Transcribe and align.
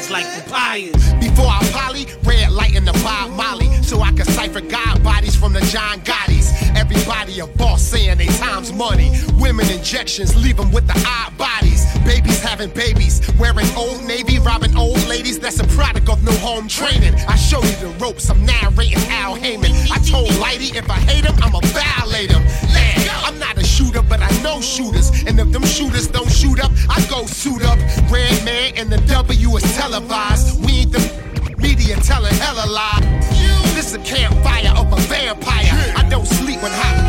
heads 0.00 0.10
like 0.10 0.26
papayas. 0.26 1.20
Before 1.20 1.46
I 1.46 1.60
poly, 1.72 2.06
red 2.24 2.50
light 2.50 2.74
in 2.74 2.84
the 2.84 2.92
Bob 3.04 3.30
Molly, 3.32 3.68
so 3.82 4.00
I 4.00 4.12
can 4.12 4.26
cipher 4.26 4.60
God 4.60 5.02
bodies 5.02 5.36
from 5.36 5.52
the 5.52 5.60
John 5.60 6.00
Gotti's. 6.00 6.52
Everybody 6.76 7.40
a 7.40 7.46
boss 7.46 7.82
saying 7.82 8.18
they 8.18 8.26
time's 8.38 8.72
money. 8.72 9.12
Women 9.38 9.68
injections 9.70 10.36
leave 10.36 10.56
them 10.56 10.72
with 10.72 10.86
the 10.86 10.96
odd 11.06 11.36
bodies. 11.36 11.84
Babies 12.04 12.40
having 12.42 12.70
babies, 12.70 13.20
wearing 13.38 13.66
old 13.76 14.02
navy, 14.04 14.38
robbing 14.38 14.76
old 14.76 15.02
ladies. 15.06 15.38
That's 15.38 15.60
a 15.60 15.66
product 15.68 16.08
of 16.08 16.22
no 16.24 16.32
home 16.38 16.68
training. 16.68 17.14
I 17.28 17.36
show 17.36 17.62
you 17.62 17.76
the 17.76 17.94
ropes. 18.00 18.30
I'm 18.30 18.44
narrating 18.44 18.98
Al 19.08 19.36
Heyman. 19.36 19.72
I 19.90 19.98
told 19.98 20.30
Lighty 20.40 20.74
if 20.74 20.88
I 20.90 20.98
hate 21.10 21.24
him, 21.24 21.34
I'ma 21.42 21.60
violate 21.60 22.30
him. 22.30 22.42
Man, 22.72 23.08
I'm 23.24 23.38
not 23.38 23.58
a 23.58 23.64
shooter, 23.90 24.06
but 24.08 24.20
I 24.20 24.42
know 24.42 24.60
shooters. 24.60 25.10
And 25.26 25.38
if 25.38 25.50
them 25.52 25.64
shooters 25.64 26.06
don't 26.06 26.30
shoot 26.30 26.60
up, 26.60 26.70
I 26.88 27.04
go 27.08 27.26
suit 27.26 27.62
up. 27.64 27.78
Grand 28.08 28.44
man 28.44 28.72
and 28.76 28.90
the 28.90 28.98
W 29.12 29.56
is 29.56 29.76
televised. 29.76 30.64
We 30.64 30.80
ain't 30.80 30.92
the 30.92 31.54
media 31.58 31.96
telling 31.96 32.34
hella 32.34 32.66
lies. 32.70 33.74
This 33.74 33.94
a 33.94 33.98
campfire 33.98 34.72
of 34.76 34.92
a 34.92 35.00
vampire. 35.08 35.94
I 35.96 36.06
don't 36.08 36.26
sleep 36.26 36.62
when 36.62 36.72
hot 36.72 36.99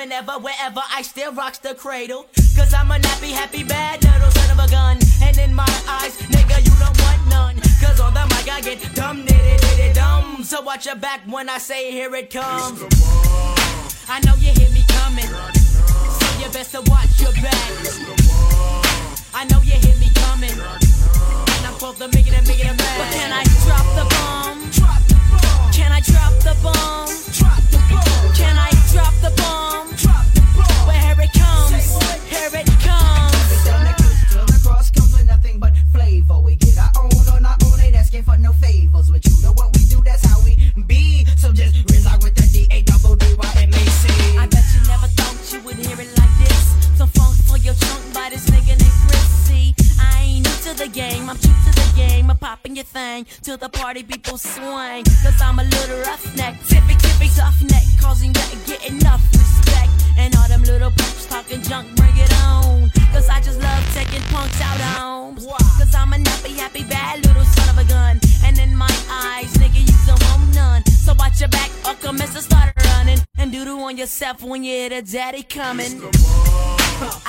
whenever, 0.00 0.32
wherever, 0.38 0.80
I 0.96 1.02
still 1.02 1.32
rocks 1.34 1.58
the 1.58 1.74
cradle. 1.74 2.24
Cause 2.56 2.72
I'm 2.72 2.90
a 2.90 2.94
nappy, 2.94 3.32
happy, 3.32 3.62
bad 3.62 4.02
little 4.02 4.30
son 4.30 4.50
of 4.50 4.64
a 4.64 4.68
gun. 4.70 4.96
And 5.22 5.36
in 5.36 5.52
my 5.52 5.68
eyes, 5.86 6.16
nigga, 6.32 6.56
you 6.64 6.72
don't 6.80 6.98
want 7.04 7.20
none. 7.28 7.56
Cause 7.84 8.00
on 8.00 8.14
the 8.14 8.24
mic, 8.32 8.48
I 8.48 8.62
get 8.62 8.80
dumb, 8.94 9.26
nitty, 9.26 9.56
nitty, 9.60 9.94
dumb. 9.94 10.42
So 10.42 10.62
watch 10.62 10.86
your 10.86 10.96
back 10.96 11.20
when 11.26 11.50
I 11.50 11.58
say, 11.58 11.90
here 11.92 12.14
it 12.14 12.30
comes. 12.32 12.80
I 14.08 14.20
know 14.24 14.34
you 14.36 14.50
hear 14.56 14.70
me 14.70 14.84
coming. 14.88 15.30
So 16.18 16.26
you 16.40 16.48
best 16.50 16.72
to 16.72 16.80
watch 16.88 17.20
your 17.20 17.32
back. 17.44 17.70
I 19.34 19.44
know 19.50 19.60
you 19.60 19.76
hear 19.84 19.96
me 20.00 20.08
coming. 20.14 20.56
And 20.56 21.62
I'm 21.66 21.74
supposed 21.74 21.98
to 21.98 22.08
make 22.08 22.26
it 22.26 22.32
and 22.32 22.48
make 22.48 22.60
it 22.60 22.72
a 22.72 22.74
mad. 22.74 22.96
But 23.00 23.12
can 23.12 23.32
I 23.32 23.44
drop 23.68 23.86
the 24.00 24.06
bomb? 24.14 24.58
Can 25.72 25.92
I? 25.92 26.00
Drop 26.00 26.32
the 26.40 26.56
bomb. 26.62 27.08
Can 28.34 28.56
I 28.56 28.79
drop 28.92 29.14
the 29.22 29.30
bomb? 29.36 29.88
Drop 29.96 30.26
the 30.34 30.40
bomb. 30.56 30.86
Well, 30.86 31.20
it 31.20 31.32
comes. 31.32 31.98
Here 32.28 32.60
it 32.60 32.66
comes. 32.80 33.09
Thing 53.00 53.26
till 53.42 53.56
the 53.56 53.68
party 53.68 54.02
people 54.02 54.36
swing. 54.38 55.04
Cause 55.24 55.38
I'm 55.46 55.58
a 55.58 55.66
little 55.76 56.00
roughneck, 56.06 56.54
tippy 56.70 56.94
tippy 57.04 57.28
tough 57.38 57.58
neck, 57.72 57.86
causing 58.00 58.30
you 58.36 58.44
to 58.52 58.58
get 58.68 58.80
enough 58.92 59.22
respect. 59.32 59.90
And 60.18 60.34
all 60.36 60.48
them 60.48 60.64
little 60.72 60.92
punks 61.00 61.26
talking 61.26 61.62
junk, 61.62 61.86
bring 61.96 62.16
it 62.16 62.32
on. 62.44 62.90
Cause 63.12 63.28
I 63.28 63.38
just 63.46 63.58
love 63.60 63.82
taking 63.98 64.24
punks 64.34 64.60
out 64.68 64.80
homes. 64.92 65.46
Cause 65.78 65.94
I'm 65.94 66.12
a 66.12 66.18
nappy, 66.28 66.52
happy, 66.62 66.84
bad 66.84 67.24
little 67.26 67.46
son 67.56 67.68
of 67.72 67.78
a 67.84 67.86
gun. 67.88 68.20
And 68.46 68.58
in 68.58 68.72
my 68.76 68.94
eyes, 69.26 69.52
nigga, 69.60 69.80
you 69.90 69.96
don't 70.06 70.22
want 70.28 70.54
none. 70.54 70.82
So 71.04 71.14
watch 71.18 71.40
your 71.40 71.48
back 71.48 71.70
or 71.86 71.94
commence 71.94 72.34
to 72.34 72.42
start 72.42 72.72
running. 72.84 73.18
And 73.38 73.50
doodle 73.52 73.80
on 73.88 73.96
yourself 73.96 74.42
when 74.42 74.62
you 74.64 74.74
hear 74.80 74.90
the 74.90 75.02
daddy 75.02 75.42
coming. 75.42 75.92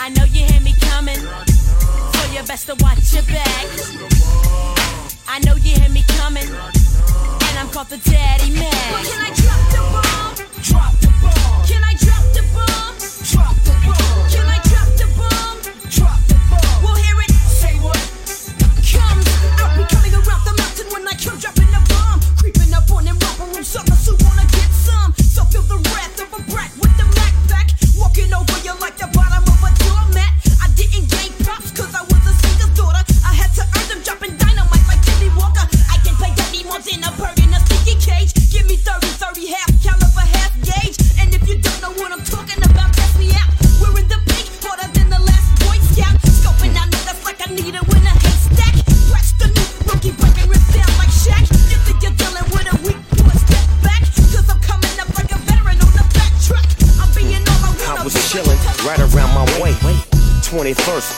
I 0.03 0.09
know 0.15 0.25
you 0.25 0.43
hear 0.51 0.61
me 0.61 0.73
coming. 0.89 1.21
So 2.13 2.21
you 2.33 2.41
best 2.51 2.65
to 2.67 2.75
watch 2.83 3.13
your 3.13 3.23
back. 3.23 4.50
I 5.33 5.39
know 5.45 5.55
you 5.55 5.71
hear 5.71 5.89
me 5.89 6.03
coming. 6.19 6.43
And 6.43 7.57
I'm 7.57 7.69
called 7.69 7.87
the 7.87 7.95
daddy 8.03 8.51
man. 8.51 8.67
But 8.91 9.07
can 9.07 9.21
I 9.23 9.31
drop 9.31 9.63
the 9.71 9.79
bomb? 9.95 10.35
Drop 10.59 10.91
the 10.99 11.07
bomb. 11.23 11.63
Can 11.63 11.81
I 11.85 11.93
drop 12.03 12.23
the 12.35 12.43
bomb? 12.51 12.99
Drop 13.31 13.55
the 13.63 13.71
bomb. 13.79 14.27
Can 14.27 14.45
I 14.49 14.50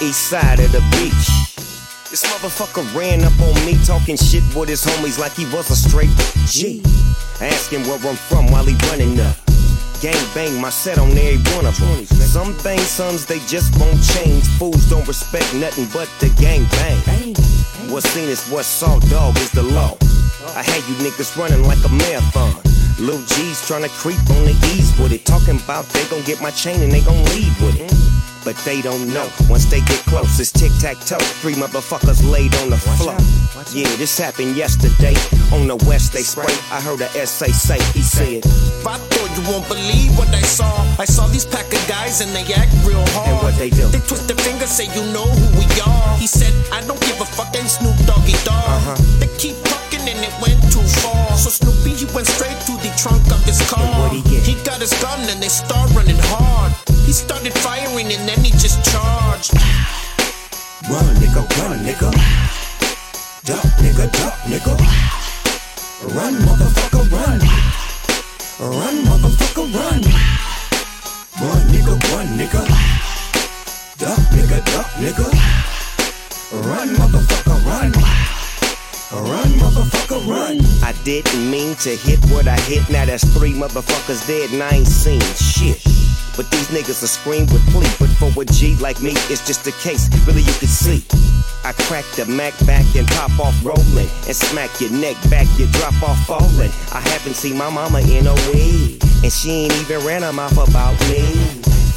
east 0.03 0.27
side 0.27 0.59
of 0.59 0.71
the 0.71 0.83
beach. 0.99 1.27
This 2.11 2.23
motherfucker 2.27 2.83
ran 2.95 3.23
up 3.23 3.33
on 3.39 3.55
me 3.65 3.77
talking 3.85 4.17
shit 4.17 4.43
with 4.55 4.69
his 4.69 4.83
homies 4.83 5.17
like 5.17 5.31
he 5.33 5.45
was 5.45 5.69
a 5.71 5.75
straight 5.75 6.11
G. 6.45 6.83
Asking 7.39 7.83
where 7.87 7.99
I'm 8.03 8.15
from 8.15 8.51
while 8.51 8.65
he 8.65 8.75
running 8.89 9.19
up. 9.19 9.35
Gang 10.01 10.19
bang 10.35 10.59
my 10.59 10.69
set 10.69 10.99
on 10.99 11.11
every 11.11 11.39
one 11.55 11.65
of 11.65 11.79
them. 11.79 12.05
Some 12.05 12.53
things, 12.53 12.83
sons, 12.83 13.25
they 13.25 13.39
just 13.47 13.79
won't 13.79 14.01
change. 14.15 14.43
Fools 14.59 14.89
don't 14.89 15.07
respect 15.07 15.47
nothing 15.55 15.87
but 15.93 16.09
the 16.19 16.29
gang 16.41 16.67
bang. 16.75 17.35
What's 17.89 18.09
seen 18.09 18.27
is 18.27 18.43
what's 18.49 18.67
saw, 18.67 18.99
dog, 19.07 19.37
is 19.37 19.51
the 19.51 19.63
law. 19.63 19.95
I 20.55 20.63
had 20.63 20.83
you 20.89 20.95
niggas 20.99 21.37
running 21.37 21.63
like 21.63 21.83
a 21.85 21.89
marathon. 21.89 22.59
Lil 22.99 23.23
G's 23.23 23.63
tryna 23.63 23.89
creep 23.89 24.19
on 24.35 24.43
the 24.45 24.55
ease 24.75 24.91
with 24.99 25.13
it. 25.13 25.25
Talking 25.25 25.59
about 25.63 25.85
they 25.95 26.03
gon' 26.09 26.23
get 26.23 26.41
my 26.41 26.51
chain 26.51 26.81
and 26.81 26.91
they 26.91 27.01
gon' 27.01 27.23
leave 27.35 27.55
with 27.61 27.79
it. 27.79 27.93
But 28.43 28.57
they 28.65 28.81
don't 28.81 29.07
know. 29.07 29.29
Once 29.47 29.65
they 29.65 29.79
get 29.79 29.99
close, 30.05 30.39
it's 30.39 30.51
tic 30.51 30.71
tac 30.79 30.99
toe. 31.05 31.23
Three 31.39 31.53
motherfuckers 31.53 32.19
laid 32.29 32.53
on 32.55 32.69
the 32.69 32.77
floor. 32.77 33.15
Yeah, 33.71 33.87
this 33.95 34.17
happened 34.19 34.57
yesterday. 34.57 35.15
On 35.55 35.67
the 35.67 35.77
west, 35.87 36.11
they 36.11 36.23
spray. 36.23 36.51
I 36.71 36.81
heard 36.81 36.99
a 36.99 37.07
essay 37.15 37.51
say, 37.51 37.79
he 37.93 38.01
said, 38.01 38.43
I 38.85 38.97
thought 38.99 39.31
you 39.37 39.43
won't 39.47 39.67
believe 39.69 40.17
what 40.17 40.27
I 40.35 40.41
saw. 40.41 40.67
I 40.99 41.05
saw 41.05 41.27
these 41.27 41.45
pack 41.45 41.71
of 41.71 41.87
guys 41.87 42.19
and 42.19 42.35
they 42.35 42.43
act 42.53 42.73
real 42.83 43.05
hard. 43.15 43.29
And 43.29 43.37
what 43.39 43.55
they 43.55 43.69
do? 43.69 43.87
They 43.87 44.03
twist 44.03 44.27
their 44.27 44.37
fingers, 44.37 44.69
say 44.69 44.91
you 44.91 45.07
know 45.13 45.23
who 45.23 45.59
we 45.59 45.65
are. 45.79 46.17
He 46.17 46.27
said, 46.27 46.51
I 46.73 46.85
don't 46.85 46.99
give 47.01 47.21
a 47.21 47.25
fuck, 47.25 47.55
ain't 47.55 47.69
Snoop 47.69 47.95
Doggy 48.05 48.35
Dog. 48.43 48.59
Uh-huh. 48.59 48.95
They 49.23 49.31
keep 49.37 49.55
talking 49.63 50.03
and 50.03 50.19
it 50.19 50.35
went 50.43 50.59
too 50.67 50.83
far. 50.99 51.22
So 51.43 51.49
Snoopy, 51.49 51.91
he 51.99 52.05
went 52.15 52.25
straight 52.25 52.55
to 52.71 52.71
the 52.79 52.87
trunk 52.95 53.19
of 53.27 53.43
his 53.43 53.59
car. 53.69 54.07
He? 54.07 54.21
He 54.39 54.55
got 54.63 54.79
his 54.79 54.95
gun 55.03 55.19
and 55.27 55.43
they 55.43 55.49
start 55.49 55.91
running 55.91 56.15
hard. 56.31 56.71
He 57.03 57.11
started 57.11 57.51
firing 57.59 58.07
and 58.15 58.23
then 58.23 58.39
he 58.39 58.51
just 58.51 58.79
charged. 58.87 59.51
Run, 60.87 61.03
nigga, 61.19 61.43
run, 61.59 61.83
nigga. 61.83 62.07
Duck, 63.43 63.67
nigga, 63.83 64.07
duck, 64.15 64.39
nigga. 64.47 64.71
Run, 66.15 66.33
motherfucker, 66.47 67.11
run. 67.11 67.39
Run, 68.63 68.95
motherfucker, 69.03 69.67
run. 69.75 69.99
Run, 71.43 71.61
nigga, 71.75 71.99
run, 72.15 72.27
nigga. 72.39 72.63
Duck, 73.99 74.23
nigga, 74.31 74.63
duck, 74.71 74.87
nigga. 74.95 75.27
Run, 76.71 76.87
motherfucker, 76.95 77.65
run. 77.67 78.42
Run, 79.13 79.45
motherfucker, 79.61 80.25
run. 80.27 80.57
I 80.81 80.91
didn't 81.03 81.49
mean 81.49 81.75
to 81.85 81.95
hit 81.95 82.19
what 82.33 82.47
I 82.47 82.59
hit. 82.61 82.89
Now 82.89 83.05
that's 83.05 83.23
three 83.37 83.53
motherfuckers 83.53 84.25
dead 84.25 84.51
and 84.51 84.63
I 84.63 84.77
ain't 84.77 84.87
seen 84.87 85.21
shit. 85.37 85.81
But 86.35 86.49
these 86.49 86.67
niggas 86.69 87.03
are 87.03 87.13
scream 87.13 87.45
with 87.53 87.61
plea. 87.69 87.85
But 87.99 88.09
for 88.17 88.41
a 88.41 88.45
G 88.45 88.75
like 88.77 89.01
me, 89.03 89.11
it's 89.29 89.45
just 89.45 89.67
a 89.67 89.71
case. 89.85 90.09
Really, 90.25 90.41
you 90.41 90.53
can 90.57 90.67
see. 90.67 91.05
I 91.63 91.73
crack 91.85 92.05
the 92.17 92.25
Mac 92.25 92.57
back 92.65 92.83
and 92.95 93.07
pop 93.09 93.39
off 93.39 93.53
rolling. 93.63 94.09
And 94.25 94.35
smack 94.35 94.81
your 94.81 94.89
neck 94.91 95.15
back, 95.29 95.47
you 95.59 95.67
drop 95.77 95.93
off 96.01 96.17
falling. 96.25 96.71
I 96.91 97.01
haven't 97.13 97.35
seen 97.35 97.55
my 97.55 97.69
mama 97.69 97.99
in 98.01 98.25
a 98.25 98.35
week. 98.49 98.97
And 99.21 99.31
she 99.31 99.69
ain't 99.69 99.73
even 99.81 100.03
ran 100.05 100.23
her 100.23 100.33
mouth 100.33 100.57
about 100.57 100.99
me. 101.07 101.21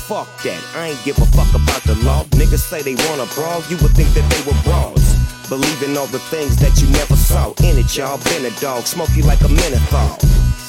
Fuck 0.05 0.29
that, 0.45 0.63
I 0.77 0.89
ain't 0.95 1.05
give 1.05 1.19
a 1.19 1.27
fuck 1.33 1.51
about 1.51 1.83
the 1.83 1.97
law. 2.05 2.25
Niggas 2.37 2.63
say 2.63 2.83
they 2.83 2.95
wanna 3.09 3.27
brawl, 3.35 3.63
you 3.69 3.77
would 3.79 3.91
think 3.97 4.13
that 4.15 4.29
they 4.31 4.43
were 4.47 4.57
brawls. 4.63 5.06
Believing 5.49 5.97
all 5.97 6.09
the 6.09 6.19
things 6.19 6.57
that 6.57 6.83
you 6.83 6.91
never 6.91 7.15
saw. 7.15 7.55
In 7.63 7.79
it, 7.79 7.97
y'all 7.97 8.19
been 8.35 8.47
a 8.47 8.55
dog, 8.59 8.83
smoke 8.87 9.11
you 9.15 9.23
like 9.23 9.41
a 9.43 9.49
menthol. 9.49 10.19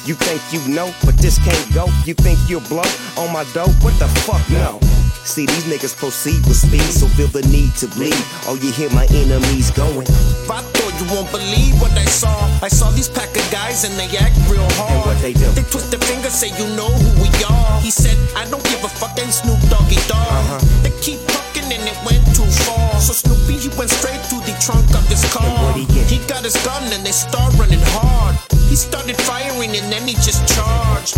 You 0.06 0.14
think 0.14 0.40
you 0.54 0.62
know, 0.72 0.94
but 1.04 1.18
this 1.18 1.36
can't 1.42 1.74
go. 1.74 1.90
You 2.06 2.14
think 2.14 2.38
you'll 2.48 2.64
blow 2.70 2.86
on 3.18 3.32
my 3.32 3.42
dope? 3.52 3.74
What 3.82 3.98
the 3.98 4.06
fuck, 4.22 4.40
no. 4.54 4.78
See, 5.26 5.44
these 5.44 5.66
niggas 5.66 5.98
proceed 5.98 6.46
with 6.46 6.56
speed, 6.56 6.86
so 6.94 7.10
feel 7.18 7.26
the 7.26 7.42
need 7.50 7.74
to 7.82 7.88
bleed. 7.88 8.16
Oh, 8.46 8.56
you 8.62 8.70
hear 8.70 8.88
my 8.94 9.04
enemies 9.10 9.70
going. 9.72 10.06
I 10.46 10.62
thought 10.62 10.94
you 10.96 11.06
won't 11.10 11.28
believe 11.34 11.74
what 11.82 11.92
I 11.98 12.06
saw. 12.06 12.32
I 12.62 12.68
saw 12.68 12.90
these 12.94 13.08
pack 13.10 13.34
of 13.36 13.44
guys 13.50 13.82
and 13.82 13.92
they 13.98 14.08
act 14.16 14.38
real 14.48 14.64
hard. 14.78 14.94
And 14.94 15.02
what 15.04 15.18
they 15.20 15.34
do? 15.34 15.50
They 15.58 15.66
twist 15.66 15.90
their 15.90 16.00
fingers, 16.00 16.32
say 16.32 16.54
you 16.54 16.70
know 16.78 16.88
who 16.88 17.08
we 17.20 17.28
are. 17.50 17.80
He 17.82 17.90
said, 17.90 18.16
I 18.38 18.48
don't 18.48 18.64
give 18.70 18.82
a 18.84 18.88
fuck, 18.88 19.18
ain't 19.18 19.34
Snoop 19.34 19.58
Doggy 19.68 20.00
Dog. 20.06 20.22
Uh-huh. 20.22 20.62
They 20.86 20.94
keep 21.02 21.18
talking 21.26 21.66
and 21.66 21.82
it 21.82 21.98
went 22.06 22.24
too 22.32 22.48
far. 22.64 22.87
So 22.98 23.12
Snoopy, 23.12 23.54
he 23.56 23.68
went 23.78 23.90
straight 23.90 24.22
to 24.28 24.36
the 24.44 24.54
trunk 24.60 24.84
of 24.92 25.06
his 25.08 25.24
car. 25.32 25.72
He? 25.72 25.84
He 26.04 26.18
got 26.26 26.44
his 26.44 26.56
gun 26.66 26.82
and 26.92 27.06
they 27.06 27.12
start 27.12 27.54
running 27.54 27.80
hard. 27.94 28.36
He 28.68 28.76
started 28.76 29.16
firing 29.22 29.70
and 29.76 29.90
then 29.90 30.06
he 30.06 30.14
just 30.14 30.46
charged. 30.48 31.16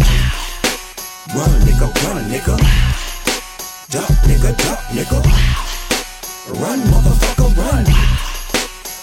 Run, 1.34 1.50
nigga, 1.66 1.88
run, 2.04 2.24
nigga. 2.30 2.56
Duck, 3.90 4.12
nigga, 4.28 4.56
duck, 4.62 4.78
nigga. 4.94 5.18
Run, 6.60 6.80
motherfucker, 6.92 7.50
run. 7.56 7.84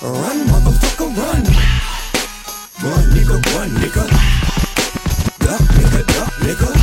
Run, 0.02 0.38
motherfucker, 0.48 1.10
run. 1.18 1.44
Run, 2.84 3.04
nigga, 3.12 3.38
run, 3.56 3.70
nigga. 3.82 4.06
Duck, 5.40 5.62
nigga, 5.76 6.06
duck, 6.14 6.34
nigga. 6.40 6.77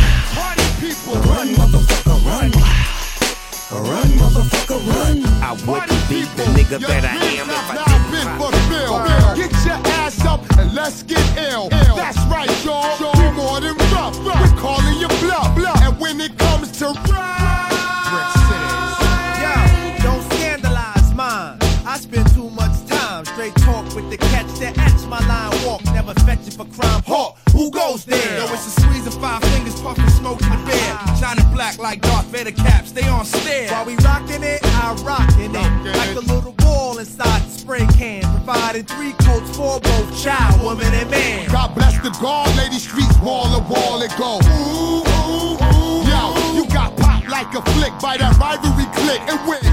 Nigga 6.79 6.81
Your 6.81 7.01
that 7.01 7.05
I 7.05 7.27
am 7.39 7.51
if 7.51 7.71
I 7.71 7.75
now 7.75 7.85
didn't 7.87 8.11
been 8.11 8.29
fulfilled. 8.39 9.03
Get 9.37 9.53
your 9.65 9.81
ass 10.03 10.25
up 10.25 10.41
and 10.59 10.75
let's 10.75 11.03
get 11.03 11.23
ill. 11.51 11.69
That's 11.71 12.19
right, 12.27 12.51
y'all. 12.65 12.99
We 13.19 13.31
more 13.37 13.61
than 13.61 13.77
rough. 13.93 14.19
We're 14.25 14.57
calling 14.59 14.99
you 14.99 15.09
bluff. 15.21 15.57
And 15.83 15.99
when 16.01 16.21
it 16.21 16.37
comes 16.39 16.71
to 16.79 16.95
City. 16.95 17.15
Yo, 19.43 19.55
don't 20.03 20.23
scandalize 20.33 21.15
mine. 21.15 21.59
I 21.87 21.99
spend 21.99 22.33
too 22.35 22.51
much 22.51 22.87
time 22.87 23.25
straight 23.25 23.55
talk 23.57 23.85
with 23.95 24.11
the 24.11 24.17
catch 24.17 24.47
that 24.59 24.77
etch 24.79 25.07
my 25.07 25.21
line 25.29 25.53
walk. 25.67 25.85
Never 25.87 26.15
fetch 26.27 26.47
it 26.47 26.55
for 26.55 26.67
crime. 26.67 27.03
Hawk, 27.07 27.39
who 27.53 27.71
goes 27.71 28.05
there? 28.05 28.39
Yo, 28.39 28.45
it's 28.53 28.67
a 28.67 28.81
squeeze 28.81 29.07
of 29.07 29.15
five 29.15 29.43
fingers, 29.45 29.81
puffing 29.81 30.09
smoke 30.09 30.43
in 30.43 30.51
the 30.51 30.57
bed. 30.67 31.19
Shining 31.19 31.49
black 31.53 31.79
like 31.79 32.01
Darth 32.01 32.27
Vader 32.27 32.53
caps, 32.53 32.93
they 32.93 33.07
on 33.09 33.25
stare. 33.25 33.71
While 33.71 33.87
we 33.87 33.97
rockin' 33.97 34.43
it, 34.43 34.61
I 34.65 34.95
rockin' 35.05 35.55
it. 35.55 35.97
Like 35.97 36.15
ball 36.27 36.34
spray 37.75 37.87
can. 37.97 38.23
Providing 38.23 38.85
three 38.85 39.13
coats 39.13 39.57
for 39.57 39.81
both 39.81 40.23
child, 40.23 40.63
woman, 40.63 40.93
and 40.95 41.11
man. 41.11 41.49
God 41.51 41.75
bless 41.75 41.99
the 42.01 42.11
guard, 42.21 42.55
lady 42.57 42.79
streets 42.79 43.19
wall 43.19 43.45
to 43.45 43.73
wall 43.73 44.03
it 44.03 44.13
go. 44.17 44.39
Ooh, 44.45 45.03
ooh, 45.03 45.55
ooh. 45.55 46.09
Yo, 46.09 46.55
you 46.55 46.67
got 46.69 46.97
popped 46.97 47.29
like 47.29 47.53
a 47.55 47.63
flick 47.73 47.93
by 48.01 48.17
that 48.17 48.37
rivalry 48.39 48.87
click 48.95 49.21
and 49.21 49.49
went. 49.49 49.64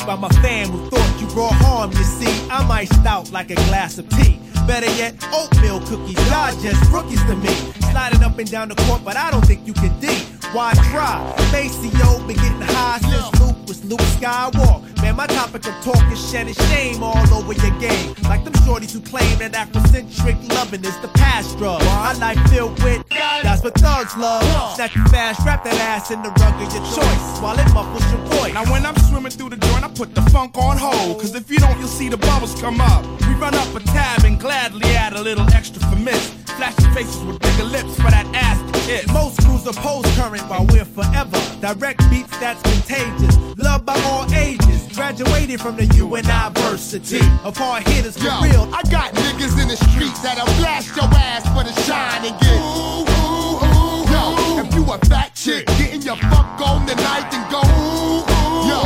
By 0.00 0.16
my 0.16 0.28
fam 0.40 0.68
who 0.68 0.88
thought 0.88 1.20
you 1.20 1.26
brought 1.28 1.52
harm. 1.52 1.90
You 1.92 2.04
see, 2.04 2.48
I'm 2.50 2.70
iced 2.70 3.04
out 3.06 3.30
like 3.30 3.50
a 3.50 3.54
glass 3.54 3.98
of 3.98 4.08
tea. 4.08 4.40
Better 4.66 4.90
yet, 4.96 5.14
oatmeal 5.32 5.80
cookies. 5.80 6.16
Y'all 6.30 6.52
just 6.60 6.90
rookies 6.90 7.22
to 7.24 7.36
me. 7.36 7.54
Sliding 7.90 8.22
up 8.22 8.38
and 8.38 8.50
down 8.50 8.68
the 8.68 8.74
court, 8.86 9.02
but 9.04 9.16
I 9.16 9.30
don't 9.30 9.44
think 9.44 9.66
you 9.66 9.72
can 9.74 9.98
D. 10.00 10.08
Why 10.52 10.72
try? 10.90 11.18
Maceo 11.52 12.26
been 12.26 12.36
getting 12.36 12.60
high 12.60 12.98
since 12.98 13.40
Luke 13.40 13.56
was 13.68 13.84
Luke 13.84 14.00
Skywalker. 14.16 14.91
Man, 15.12 15.16
my 15.16 15.26
topic 15.26 15.66
of 15.66 15.74
talk 15.84 16.12
is 16.12 16.30
shedding 16.30 16.54
shame 16.54 17.02
all 17.02 17.34
over 17.34 17.52
your 17.52 17.78
game. 17.78 18.14
Like 18.24 18.44
them 18.44 18.54
shorties 18.64 18.92
who 18.92 19.00
claim 19.00 19.38
that 19.38 19.52
Afrocentric 19.52 20.48
loving 20.54 20.84
is 20.84 20.98
the 21.00 21.08
past 21.08 21.58
drug. 21.58 21.82
My 21.84 22.12
life 22.14 22.38
filled 22.50 22.82
with 22.82 23.04
that's 23.10 23.62
what 23.62 23.74
thugs 23.74 24.16
love. 24.16 24.42
Snatch 24.74 24.96
you 24.96 25.04
fast, 25.08 25.44
wrap 25.44 25.64
that 25.64 25.74
ass 25.74 26.10
in 26.10 26.22
the 26.22 26.30
rug 26.30 26.54
of 26.54 26.72
your 26.72 26.84
choice 26.96 27.40
while 27.40 27.58
it 27.58 27.68
muffles 27.74 28.04
your 28.10 28.20
voice. 28.38 28.54
Now 28.54 28.64
when 28.70 28.86
I'm 28.86 28.96
swimming 29.08 29.32
through 29.32 29.50
the 29.50 29.56
joint, 29.56 29.84
I 29.84 29.88
put 29.88 30.14
the 30.14 30.22
funk 30.30 30.56
on 30.56 30.78
hold. 30.78 31.20
Cause 31.20 31.34
if 31.34 31.50
you 31.50 31.58
don't, 31.58 31.78
you'll 31.78 31.88
see 31.88 32.08
the 32.08 32.16
bubbles 32.16 32.58
come 32.60 32.80
up. 32.80 33.04
We 33.22 33.34
run 33.34 33.54
up 33.54 33.74
a 33.74 33.80
tab 33.80 34.24
and 34.24 34.40
gladly 34.40 34.88
add 34.96 35.12
a 35.12 35.20
little 35.20 35.46
extra 35.52 35.82
for 35.90 35.96
miss. 35.96 36.30
Flashing 36.56 36.90
faces 36.92 37.22
with 37.24 37.38
bigger 37.40 37.64
lips 37.64 37.96
for 37.96 38.10
that 38.10 38.26
ass 38.34 38.60
to 38.72 38.80
kiss. 38.86 39.06
Most 39.12 39.42
crews 39.44 39.66
oppose 39.66 40.06
current 40.16 40.42
while 40.48 40.66
we're 40.66 40.84
forever. 40.84 41.38
Direct 41.60 41.98
beats 42.08 42.36
that's 42.38 42.62
contagious. 42.62 43.36
Loved 43.58 43.84
by 43.84 44.00
all 44.04 44.24
ages. 44.32 44.61
Graduated 44.94 45.60
from 45.60 45.76
the 45.76 45.86
university 45.96 47.20
of 47.44 47.56
hard 47.56 47.86
hitters 47.88 48.16
for 48.16 48.24
Yo, 48.24 48.40
real. 48.42 48.68
I 48.74 48.82
got 48.90 49.14
niggas 49.14 49.60
in 49.60 49.68
the 49.68 49.76
streets 49.76 50.20
that'll 50.20 50.44
blast 50.60 50.94
your 50.94 51.08
ass 51.16 51.48
for 51.48 51.64
the 51.64 51.72
shine 51.82 52.24
and 52.24 52.38
get. 52.38 52.60
Ooh, 52.60 53.08
ooh, 53.08 53.56
ooh. 53.56 54.04
Yo, 54.12 54.60
if 54.60 54.74
you 54.74 54.84
a 54.92 54.98
fat 55.08 55.34
chick, 55.34 55.66
getting 55.80 56.02
your 56.02 56.16
fuck 56.16 56.60
on 56.60 56.86
tonight 56.86 57.32
and 57.32 57.44
go. 57.50 57.60
Ooh, 57.64 58.20
ooh. 58.20 58.68
Yo, 58.68 58.80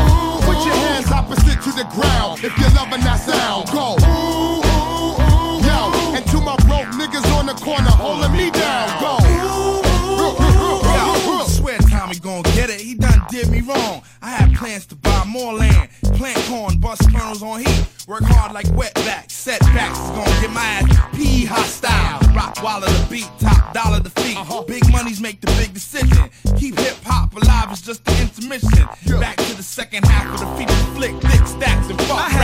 put 0.46 0.58
your 0.64 0.76
hands 0.88 1.10
opposite 1.10 1.60
to 1.62 1.70
the 1.75 1.84
ground 1.90 2.42
if 2.44 2.56
you're 2.58 2.70
loving 2.70 3.02
that 3.02 3.18
sound. 3.18 3.66
Go. 3.75 3.98
Ooh, 4.06 4.62
ooh, 4.62 5.18
ooh. 5.20 5.66
Yo, 5.66 5.90
and 6.14 6.25
to 6.30 6.38
my 6.40 6.56
broke 6.70 6.90
niggas 6.94 7.26
on 7.36 7.46
the 7.46 7.54
corner 7.54 7.90
holding 7.90 8.32
me 8.32 8.50
down. 8.50 8.88
Go. 9.02 9.18
Yo, 9.26 9.82
I 11.38 11.44
swear 11.48 11.78
Tommy 11.78 12.18
gon' 12.18 12.42
get 12.54 12.70
it. 12.70 12.80
He 12.80 12.94
done 12.94 13.26
did 13.28 13.50
me 13.50 13.60
wrong. 13.60 14.02
I 14.22 14.30
had 14.30 14.54
plans 14.54 14.86
to 14.86 14.96
buy 14.96 15.25
more 15.26 15.54
land, 15.54 15.88
kernels 16.98 17.42
on 17.42 17.60
heat, 17.60 17.86
work 18.06 18.22
hard 18.24 18.52
like 18.52 18.66
wetbacks. 18.66 19.30
Setbacks 19.30 19.98
is 19.98 20.10
gon' 20.10 20.40
get 20.40 20.50
my 20.50 20.64
ass 20.64 21.16
P 21.16 21.44
hostile. 21.44 22.34
Rock 22.34 22.62
wallet 22.62 22.88
the 22.88 23.06
beat, 23.10 23.30
top 23.38 23.72
dollar 23.72 24.00
the 24.00 24.10
feet. 24.10 24.36
Uh-huh. 24.36 24.62
Big 24.64 24.82
money's 24.90 25.20
make 25.20 25.40
the 25.40 25.46
big 25.58 25.72
decision. 25.72 26.30
Keep 26.58 26.78
hip 26.78 26.96
hop 27.04 27.34
alive 27.34 27.72
is 27.72 27.82
just 27.82 28.04
the 28.04 28.12
intermission. 28.20 28.86
Back 29.20 29.36
to 29.36 29.56
the 29.56 29.62
second 29.62 30.04
half 30.04 30.34
of 30.34 30.40
the 30.40 30.46
feature 30.56 30.86
flick, 30.94 31.14
thick 31.22 31.46
stacks 31.46 31.88
and 31.88 32.00
fuck 32.02 32.35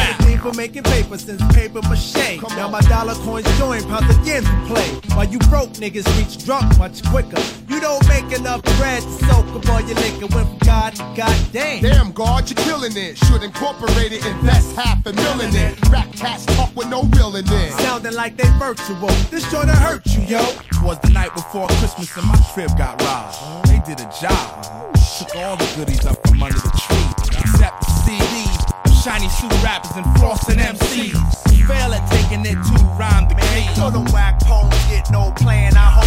I 0.42 0.46
had 0.46 0.54
rap. 0.54 0.54
for 0.54 0.56
making 0.56 0.82
paper 0.82 1.18
since 1.18 1.42
paper 1.54 1.80
mache. 1.88 2.40
Now 2.56 2.68
my 2.68 2.80
dollar 2.82 3.14
coins 3.14 3.46
join 3.58 3.82
pounds 3.84 4.16
again 4.18 4.42
to 4.42 4.64
play. 4.66 4.88
While 5.14 5.26
you 5.26 5.38
broke 5.50 5.70
niggas 5.74 6.06
reach 6.18 6.44
drunk 6.44 6.78
much 6.78 7.02
quicker. 7.04 7.40
You 7.68 7.80
don't 7.80 8.06
make 8.08 8.32
enough 8.38 8.62
bread 8.78 9.02
to 9.02 9.10
soak 9.10 9.46
up 9.46 9.68
all 9.68 9.80
your 9.80 9.96
liquor. 9.96 10.26
Went 10.34 10.48
from 10.48 10.58
God 10.58 10.94
to 10.96 11.02
goddamn. 11.16 11.82
Damn, 11.82 12.12
God, 12.12 12.48
you're 12.48 12.64
killing 12.64 12.96
it. 12.96 13.18
Should 13.18 13.42
incorporate 13.42 14.12
it, 14.12 14.24
invest 14.26 14.76
half 14.76 15.04
a 15.06 15.12
million 15.12 15.50
in 15.50 15.72
it. 15.72 15.88
Rap 15.90 16.12
cats 16.12 16.46
talk 16.46 16.74
with 16.76 16.88
no 16.88 17.02
real 17.14 17.34
in 17.36 17.44
it. 17.46 17.72
Sounding 17.80 18.14
like 18.14 18.36
they 18.36 18.48
virtual. 18.58 19.08
This 19.30 19.50
joint'll 19.50 19.76
hurt 19.76 20.04
you, 20.06 20.22
yo. 20.22 20.42
Was 20.82 20.98
the 21.00 21.10
night 21.10 21.34
before 21.34 21.68
Christmas 21.68 22.16
and 22.16 22.26
my 22.26 22.38
crib 22.52 22.76
got 22.76 23.00
robbed. 23.02 23.68
They 23.68 23.80
did 23.86 24.00
a 24.00 24.10
job. 24.20 24.94
Took 25.18 25.36
all 25.36 25.56
the 25.56 25.70
goodies 25.76 26.04
up 26.06 26.16
from 26.26 26.42
under 26.42 26.58
the 26.58 26.70
tree. 26.70 27.38
Except 27.38 27.80
the 27.80 27.86
CDs. 28.04 28.51
Of 29.06 29.12
Shiny 29.12 29.28
suit 29.28 29.52
rappers 29.62 29.96
and 29.96 30.18
frosting 30.18 30.56
MCs. 30.56 31.66
Fail 31.66 31.92
at 31.92 32.10
taking 32.10 32.44
it 32.44 32.54
to 32.54 32.84
rhyme 32.98 33.28
the 33.28 33.34
key. 33.34 33.66
So 33.74 33.90
the 33.90 34.00
whack 34.12 34.40
poems 34.40 34.74
get 34.90 35.10
no 35.10 35.32
plan. 35.32 35.76
I 35.76 35.90
hope. 35.90 36.06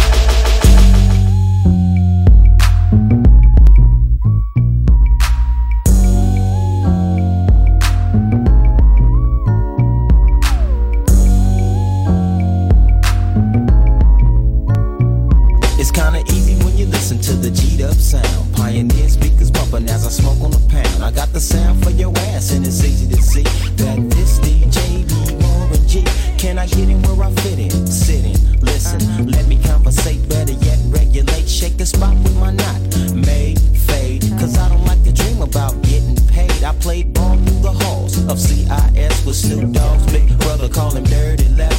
It's 15.78 15.90
kinda 15.90 16.22
easy 16.32 16.56
when 16.64 16.76
you 16.78 16.86
listen 16.86 17.18
to 17.20 17.32
the 17.34 17.50
G'd 17.50 17.82
up 17.82 17.94
sound. 17.94 18.54
Pioneer 18.54 19.08
speakers 19.08 19.25
bumping 19.70 19.88
as 19.90 20.06
I 20.06 20.10
smoke 20.10 20.40
on 20.42 20.50
the 20.50 20.68
pound. 20.68 21.02
I 21.02 21.10
got 21.10 21.32
the 21.32 21.40
sound 21.40 21.82
for 21.82 21.90
your 21.90 22.12
ass, 22.34 22.52
and 22.52 22.66
it's 22.66 22.84
easy 22.84 23.08
to 23.14 23.22
see 23.22 23.42
that 23.42 23.98
this 24.10 24.38
DJ 24.40 25.06
be 25.08 25.44
Warren 25.44 25.88
G. 25.88 26.04
Can 26.38 26.58
I 26.58 26.66
get 26.66 26.88
in 26.88 27.02
where 27.02 27.26
I 27.26 27.32
fit 27.42 27.58
in? 27.58 27.86
Sit 27.86 28.24
in, 28.24 28.60
listen, 28.60 29.00
let 29.30 29.46
me 29.46 29.60
conversate. 29.62 30.28
Better 30.28 30.52
yet, 30.52 30.78
regulate, 30.88 31.48
shake 31.48 31.76
the 31.76 31.86
spot 31.86 32.14
with 32.22 32.36
my 32.38 32.50
knot. 32.50 32.80
May 33.14 33.54
fade, 33.86 34.22
cause 34.38 34.56
I 34.58 34.68
don't 34.68 34.84
like 34.84 35.02
to 35.04 35.12
dream 35.12 35.42
about 35.42 35.80
getting 35.82 36.16
paid. 36.28 36.62
I 36.62 36.72
played 36.74 37.12
ball 37.12 37.36
through 37.36 37.62
the 37.62 37.72
halls 37.72 38.18
of 38.28 38.38
CIS 38.38 39.24
with 39.24 39.36
Snoop 39.36 39.72
Dogg's 39.72 40.06
big 40.12 40.38
brother, 40.40 40.68
call 40.68 40.90
him 40.90 41.04
Dirty 41.04 41.48
Left. 41.50 41.75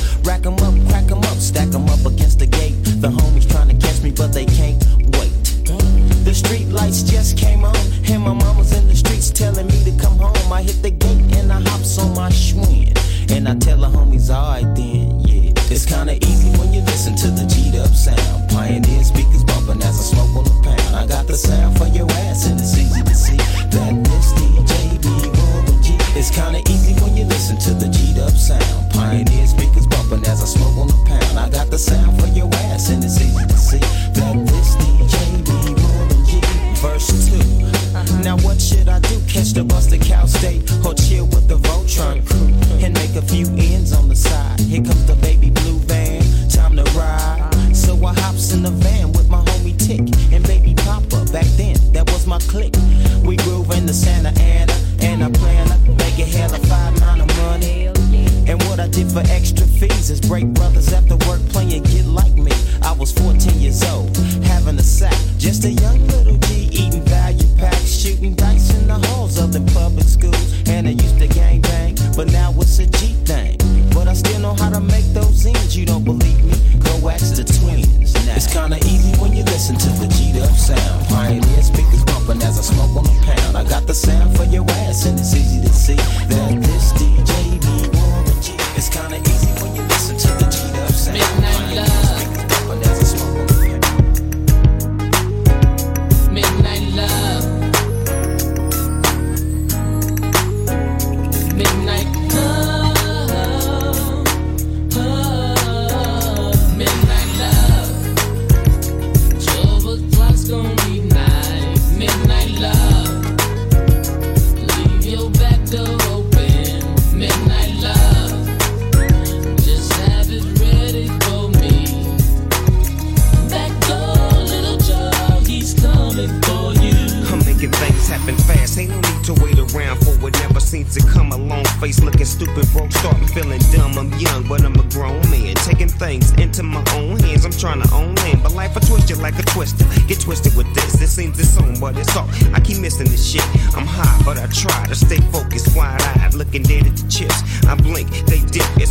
How 74.60 74.70
to 74.70 74.80
make 74.80 75.06
those. 75.14 75.46
You 75.76 75.86
don't 75.86 76.04
believe 76.04 76.44
me? 76.44 76.54
Go 76.80 77.10
ask 77.10 77.36
the 77.36 77.44
twins. 77.44 78.14
Now. 78.26 78.36
It's 78.36 78.48
kinda 78.48 78.78
easy 78.86 79.16
when 79.22 79.36
you 79.36 79.44
listen 79.44 79.76
to 79.78 79.90
the 80.02 80.08
G'd 80.08 80.42
up 80.42 80.56
sound. 80.58 81.08
Pioneer 81.08 81.62
speakers 81.62 82.04
bumping 82.06 82.42
as 82.42 82.58
I 82.58 82.62
smoke 82.64 82.96
on 82.98 83.06
the 83.06 83.94
sound 83.94 84.36
for 84.36 84.37
your 84.37 84.37
ass, 84.37 84.37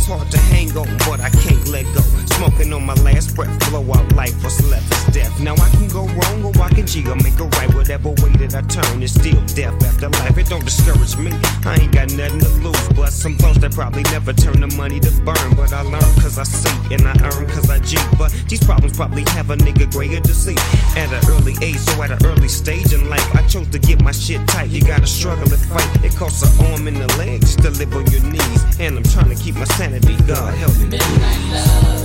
Hard 0.07 0.31
to 0.31 0.39
hang 0.39 0.71
on, 0.77 0.87
but 0.99 1.19
I 1.19 1.29
can't 1.29 1.67
let 1.67 1.83
go. 1.93 1.99
Smoking 2.39 2.71
on 2.71 2.85
my 2.85 2.93
last 3.03 3.35
breath, 3.35 3.51
blow 3.69 3.83
out 3.91 4.09
life, 4.15 4.41
what's 4.41 4.63
left 4.71 4.89
is 4.93 5.13
death. 5.13 5.37
Now 5.41 5.53
I 5.55 5.69
can 5.71 5.89
go 5.89 6.05
wrong 6.07 6.45
or 6.45 6.53
I 6.61 6.69
can 6.69 6.87
cheat 6.87 7.07
or 7.07 7.17
make 7.17 7.35
it 7.35 7.43
right. 7.57 7.67
Whatever 7.75 8.11
way 8.23 8.31
that 8.39 8.55
I 8.55 8.61
turn, 8.71 9.03
it's 9.03 9.13
still 9.13 9.41
death 9.47 9.75
after 9.83 10.07
life. 10.07 10.37
It 10.37 10.47
don't 10.47 10.63
discourage 10.63 11.17
me. 11.17 11.33
I 11.65 11.75
ain't 11.81 11.91
got 11.91 12.13
nothing 12.13 12.39
to 12.39 12.49
lose, 12.63 12.87
but 12.95 13.11
some 13.11 13.37
folks 13.37 13.57
that 13.57 13.73
probably 13.73 14.03
never 14.03 14.31
turn 14.31 14.61
the 14.61 14.67
money 14.77 15.01
to 15.01 15.11
burn. 15.27 15.49
But 15.57 15.73
I 15.73 15.81
learn 15.81 16.07
cause 16.23 16.39
I 16.39 16.43
see 16.43 16.93
and 16.93 17.03
I 17.05 17.11
earn 17.35 17.45
cause 17.47 17.69
I 17.69 17.79
G. 17.79 17.97
But 18.17 18.31
these 18.47 18.63
problems 18.63 18.95
probably 18.95 19.23
have 19.35 19.49
a 19.49 19.57
nigga 19.57 19.91
grayer 19.91 20.21
to 20.21 20.33
see. 20.33 20.55
At 20.95 21.11
an 21.11 21.19
early 21.35 21.55
age, 21.61 21.79
so 21.79 22.01
at 22.01 22.11
an 22.11 22.23
early 22.23 22.47
stage 22.47 22.93
in 22.93 23.09
life, 23.09 23.27
I 23.35 23.45
chose 23.47 23.67
to 23.69 23.79
get 23.79 24.01
my 24.01 24.13
shit 24.13 24.39
tight. 24.47 24.69
You 24.69 24.81
gotta 24.81 25.07
struggle 25.07 25.51
and 25.51 25.63
fight. 25.67 26.05
It 26.05 26.15
costs 26.15 26.47
an 26.47 26.71
arm 26.71 26.87
and 26.87 26.95
a 26.95 27.07
leg 27.17 27.41
just 27.41 27.59
to 27.63 27.71
live 27.71 27.93
on 27.93 28.07
your 28.07 28.23
knees. 28.23 28.79
And 28.79 28.95
I'm 28.95 29.03
trying 29.03 29.35
to 29.35 29.43
keep 29.43 29.55
my 29.55 29.65
sanity. 29.65 29.97
God 30.27 30.53
help 30.55 30.75
me. 30.77 30.85
Midnight 30.89 31.41
love. 31.53 32.03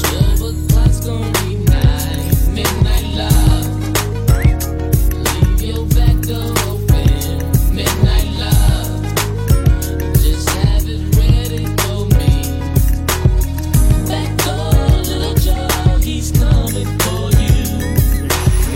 Twelve 0.00 0.40
o'clock's 0.40 1.00
gonna 1.04 1.32
be 1.42 1.56
night. 1.64 2.30
Midnight 2.54 3.06
love. 3.18 3.66
Leave 5.16 5.62
your 5.62 5.84
back 5.86 6.16
door 6.22 6.54
open. 6.70 7.74
Midnight 7.74 8.28
love. 8.38 9.02
Just 10.22 10.48
have 10.50 10.86
it 10.86 11.02
ready 11.16 11.66
for 11.82 12.06
me. 12.18 12.34
Back 14.06 14.30
door, 14.44 14.72
little 15.02 15.34
Joe, 15.34 15.98
he's 15.98 16.30
coming 16.30 16.90
for 17.00 17.30
you. 17.34 17.66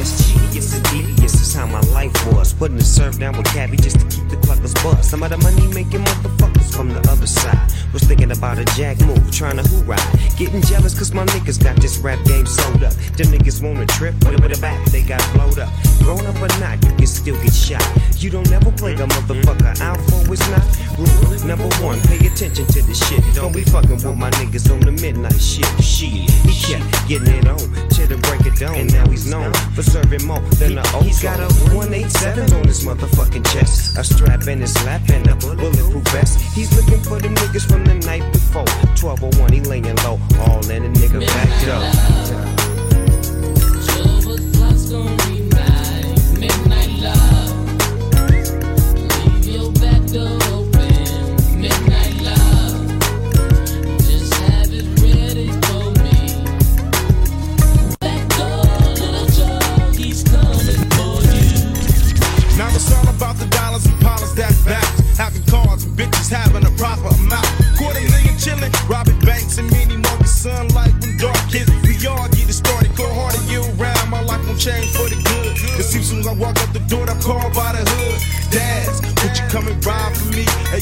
It's 0.00 0.12
genius 0.26 0.68
and 0.74 0.84
devious, 0.90 1.34
is 1.40 1.54
how 1.54 1.66
my 1.66 1.80
life 1.92 2.14
was. 2.26 2.52
Putting 2.52 2.78
the 2.78 2.84
serve 2.84 3.18
down 3.20 3.36
with 3.36 3.46
Cabby 3.46 3.76
just 3.76 4.00
to 4.00 4.06
keep 4.06 4.28
the 4.28 4.36
cluckers 4.36 4.74
bust. 4.82 5.10
Some 5.10 5.22
of 5.22 5.30
the 5.30 5.38
money 5.38 5.66
making 5.72 6.00
motherfuckers 6.04 6.43
from 6.74 6.88
the 6.88 7.00
other 7.08 7.26
side. 7.26 7.56
Was 7.92 8.02
thinking 8.02 8.32
about 8.32 8.58
a 8.58 8.64
jack 8.76 8.98
move, 9.06 9.30
trying 9.30 9.56
to 9.56 9.62
who 9.62 9.82
ride. 9.84 10.02
Getting 10.36 10.60
jealous 10.62 10.98
cause 10.98 11.14
my 11.14 11.24
niggas 11.26 11.62
got 11.62 11.76
this 11.76 11.98
rap 11.98 12.18
game 12.24 12.46
sold 12.46 12.82
up. 12.82 12.92
Them 13.16 13.28
niggas 13.30 13.62
wanna 13.62 13.86
trip, 13.86 14.14
with 14.26 14.42
with 14.42 14.58
a 14.58 14.60
back, 14.60 14.84
they 14.90 15.02
got 15.02 15.22
blowed 15.34 15.58
up. 15.58 15.70
Grown 16.02 16.26
up 16.26 16.36
or 16.42 16.50
not, 16.58 16.82
you 16.84 16.90
can 16.98 17.06
still 17.06 17.40
get 17.42 17.54
shot. 17.54 17.86
You 18.18 18.30
don't 18.30 18.50
never 18.50 18.72
play 18.72 18.94
the 18.94 19.06
motherfucker 19.06 19.80
out 19.80 20.00
for 20.10 20.32
it's 20.32 20.48
not. 20.50 20.83
Rule 20.98 21.34
number 21.44 21.68
one, 21.82 22.00
pay 22.02 22.26
attention 22.26 22.66
to 22.66 22.82
this 22.82 23.08
shit. 23.08 23.22
Don't 23.34 23.52
be 23.52 23.64
fucking 23.64 24.02
with 24.02 24.16
my 24.16 24.30
niggas 24.32 24.70
on 24.72 24.80
the 24.80 24.92
midnight 24.92 25.40
shit. 25.40 25.66
Shit, 25.82 26.30
he 26.46 26.54
kept 26.54 27.08
getting 27.08 27.34
it 27.34 27.48
on 27.48 27.58
till 27.88 28.06
the 28.06 28.18
break 28.28 28.46
it 28.46 28.58
down. 28.58 28.74
And 28.74 28.92
now 28.92 29.06
he's 29.08 29.26
known 29.26 29.52
for 29.74 29.82
serving 29.82 30.24
more 30.24 30.40
than 30.58 30.76
the 30.76 30.90
old. 30.94 31.04
He's 31.04 31.22
got 31.22 31.40
a 31.40 31.52
187 31.74 32.52
on 32.52 32.64
his 32.64 32.84
motherfucking 32.84 33.44
chest. 33.52 33.98
A 33.98 34.04
strap 34.04 34.46
in 34.46 34.60
his 34.60 34.74
lap 34.84 35.02
and 35.10 35.26
a 35.28 35.36
bulletproof 35.36 36.06
vest. 36.08 36.40
He's 36.54 36.70
looking 36.76 37.02
for 37.02 37.18
the 37.18 37.28
niggas 37.28 37.66
from 37.66 37.84
the 37.84 37.94
night 38.06 38.32
before. 38.32 38.64
1201, 38.94 39.52
he 39.52 39.60
laying 39.60 39.96
low, 39.96 40.20
all 40.40 40.70
in 40.70 40.84
a 40.84 40.88
nigga 40.88 41.20
back 41.26 41.68
up. 41.68 42.53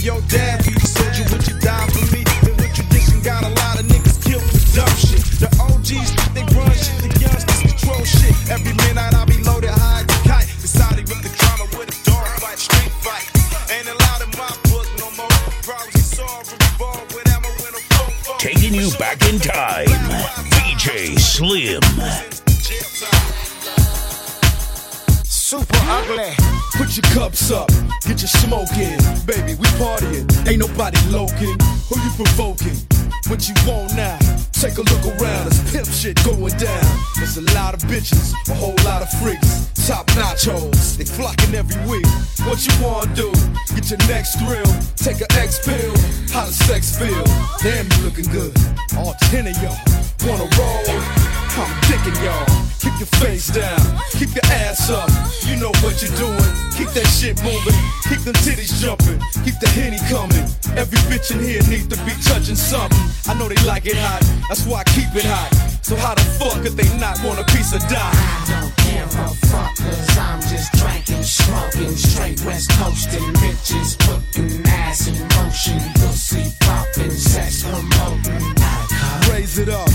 For 0.03 0.11
me? 0.11 0.19
Hey 0.19 0.19
yo, 0.19 0.21
dad, 0.29 0.65
be 0.65 0.73
the 0.73 0.87
soldier, 0.87 1.25
would 1.31 1.47
you 1.47 1.59
die 1.61 1.87
for 1.91 2.05
me? 2.13 2.25
And 2.43 2.57
with 2.59 2.75
tradition, 2.75 3.21
got 3.23 3.43
a 3.45 3.49
lot 3.49 3.81
of 3.81 3.87
niggas 3.87 4.23
killed 4.23 4.43
for 4.43 4.63
dumb 4.75 4.97
shit. 4.97 5.23
The 5.39 5.49
OGs 5.61 6.11
think 6.35 6.49
they 6.51 6.57
run 6.57 6.71
shit, 6.73 6.99
the 7.03 7.21
youngsters 7.21 7.61
control 7.61 8.05
shit. 8.05 8.35
Every 8.51 8.75
minute 8.75 9.15
I 9.15 9.25
be 9.25 9.39
loaded 9.43 9.71
high 9.71 10.03
as 10.03 10.11
a 10.11 10.29
kite. 10.29 10.49
Decided 10.61 11.09
with 11.09 11.23
the 11.23 11.33
drama 11.39 11.65
with 11.79 11.91
a 11.91 11.97
dog 12.05 12.27
fight, 12.41 12.59
street 12.59 12.93
fight. 13.03 13.27
Ain't 13.71 13.89
allowed 13.89 14.23
in 14.23 14.31
my 14.39 14.51
book 14.71 14.87
no 14.99 15.11
more. 15.15 15.31
Is 15.95 16.17
solved, 16.17 16.51
revolve 16.51 17.07
with 17.15 17.29
ammo 17.29 17.49
I'm 17.49 17.83
full, 17.91 18.11
full. 18.23 18.39
Taking 18.39 18.75
you 18.75 18.91
back 18.99 19.23
in 19.29 19.39
time. 19.39 19.87
DJ 20.51 21.19
Slim. 21.19 22.32
Super 25.53 25.85
ugly. 25.85 26.33
Put 26.79 26.97
your 26.97 27.05
cups 27.13 27.51
up, 27.51 27.69
get 28.09 28.25
your 28.25 28.33
smoke 28.41 28.73
in. 28.79 28.97
Baby, 29.27 29.53
we 29.61 29.69
partying. 29.77 30.25
Ain't 30.49 30.61
nobody 30.61 30.97
loking. 31.11 31.59
Who 31.93 32.01
you 32.01 32.11
provoking? 32.17 32.81
What 33.29 33.47
you 33.47 33.55
want 33.69 33.95
now? 33.95 34.19
Take 34.53 34.79
a 34.79 34.81
look 34.81 35.05
around. 35.05 35.51
There's 35.51 35.61
pimp 35.71 35.89
shit 35.89 36.17
going 36.25 36.57
down. 36.57 36.85
There's 37.17 37.37
a 37.37 37.43
lot 37.53 37.75
of 37.75 37.81
bitches, 37.83 38.33
a 38.49 38.55
whole 38.55 38.81
lot 38.83 39.03
of 39.03 39.11
freaks. 39.21 39.69
Top 39.87 40.07
nachos, 40.17 40.97
they 40.97 41.05
flocking 41.05 41.55
every 41.55 41.77
week. 41.85 42.07
What 42.49 42.65
you 42.65 42.73
wanna 42.83 43.15
do? 43.15 43.31
Get 43.77 43.91
your 43.91 44.01
next 44.09 44.41
thrill. 44.41 44.65
Take 44.97 45.21
a 45.21 45.31
X 45.39 45.61
pill. 45.69 45.93
How 46.33 46.47
does 46.47 46.57
sex 46.65 46.97
feel? 46.97 47.25
Damn, 47.61 47.85
you 47.93 48.09
looking 48.09 48.33
good. 48.33 48.57
All 48.97 49.13
ten 49.29 49.47
of 49.49 49.63
y'all 49.63 50.02
wanna 50.27 50.49
roll. 50.59 50.85
I'm 51.59 51.71
digging 51.89 52.19
y'all. 52.25 52.47
Keep 52.83 52.99
your 52.99 53.13
face 53.23 53.47
down, 53.47 53.79
keep 54.11 54.35
your 54.35 54.45
ass 54.67 54.91
up. 54.91 55.09
You 55.47 55.55
know 55.55 55.71
what 55.87 56.03
you're 56.03 56.17
doing. 56.19 56.53
Keep 56.75 56.91
that 56.99 57.07
shit 57.07 57.39
moving, 57.45 57.79
keep 58.11 58.19
them 58.27 58.35
titties 58.43 58.75
jumping, 58.83 59.23
keep 59.45 59.55
the 59.61 59.69
henny 59.71 60.03
coming. 60.11 60.43
Every 60.75 60.99
bitch 61.07 61.31
in 61.31 61.39
here 61.39 61.63
needs 61.71 61.87
to 61.95 61.97
be 62.03 62.11
touching 62.27 62.57
something. 62.57 62.99
I 63.29 63.35
know 63.39 63.47
they 63.47 63.61
like 63.63 63.87
it 63.87 63.95
hot, 63.95 64.23
that's 64.49 64.67
why 64.67 64.81
I 64.81 64.85
keep 64.91 65.15
it 65.15 65.25
hot. 65.25 65.51
So 65.83 65.95
how 65.95 66.15
the 66.15 66.27
fuck 66.43 66.59
could 66.63 66.75
they 66.75 66.91
not 66.99 67.23
want 67.23 67.39
a 67.39 67.45
piece 67.55 67.73
of 67.73 67.87
die? 67.87 67.95
I 67.95 68.43
don't 68.51 68.75
give 68.83 69.15
a 69.15 69.29
fuck, 69.47 69.77
cause 69.79 70.19
I'm 70.19 70.41
just 70.43 70.73
drinking, 70.75 71.23
smoking, 71.23 71.95
straight 71.95 72.43
west 72.43 72.71
coasting, 72.83 73.23
bitches 73.39 73.95
putting 74.03 74.67
ass 74.67 75.07
in 75.07 75.15
motion, 75.39 75.79
pussy 76.03 76.51
popping, 76.67 77.15
sex 77.15 77.63
promoting. 77.63 78.92
Raise 79.31 79.59
it 79.59 79.69
up, 79.69 79.89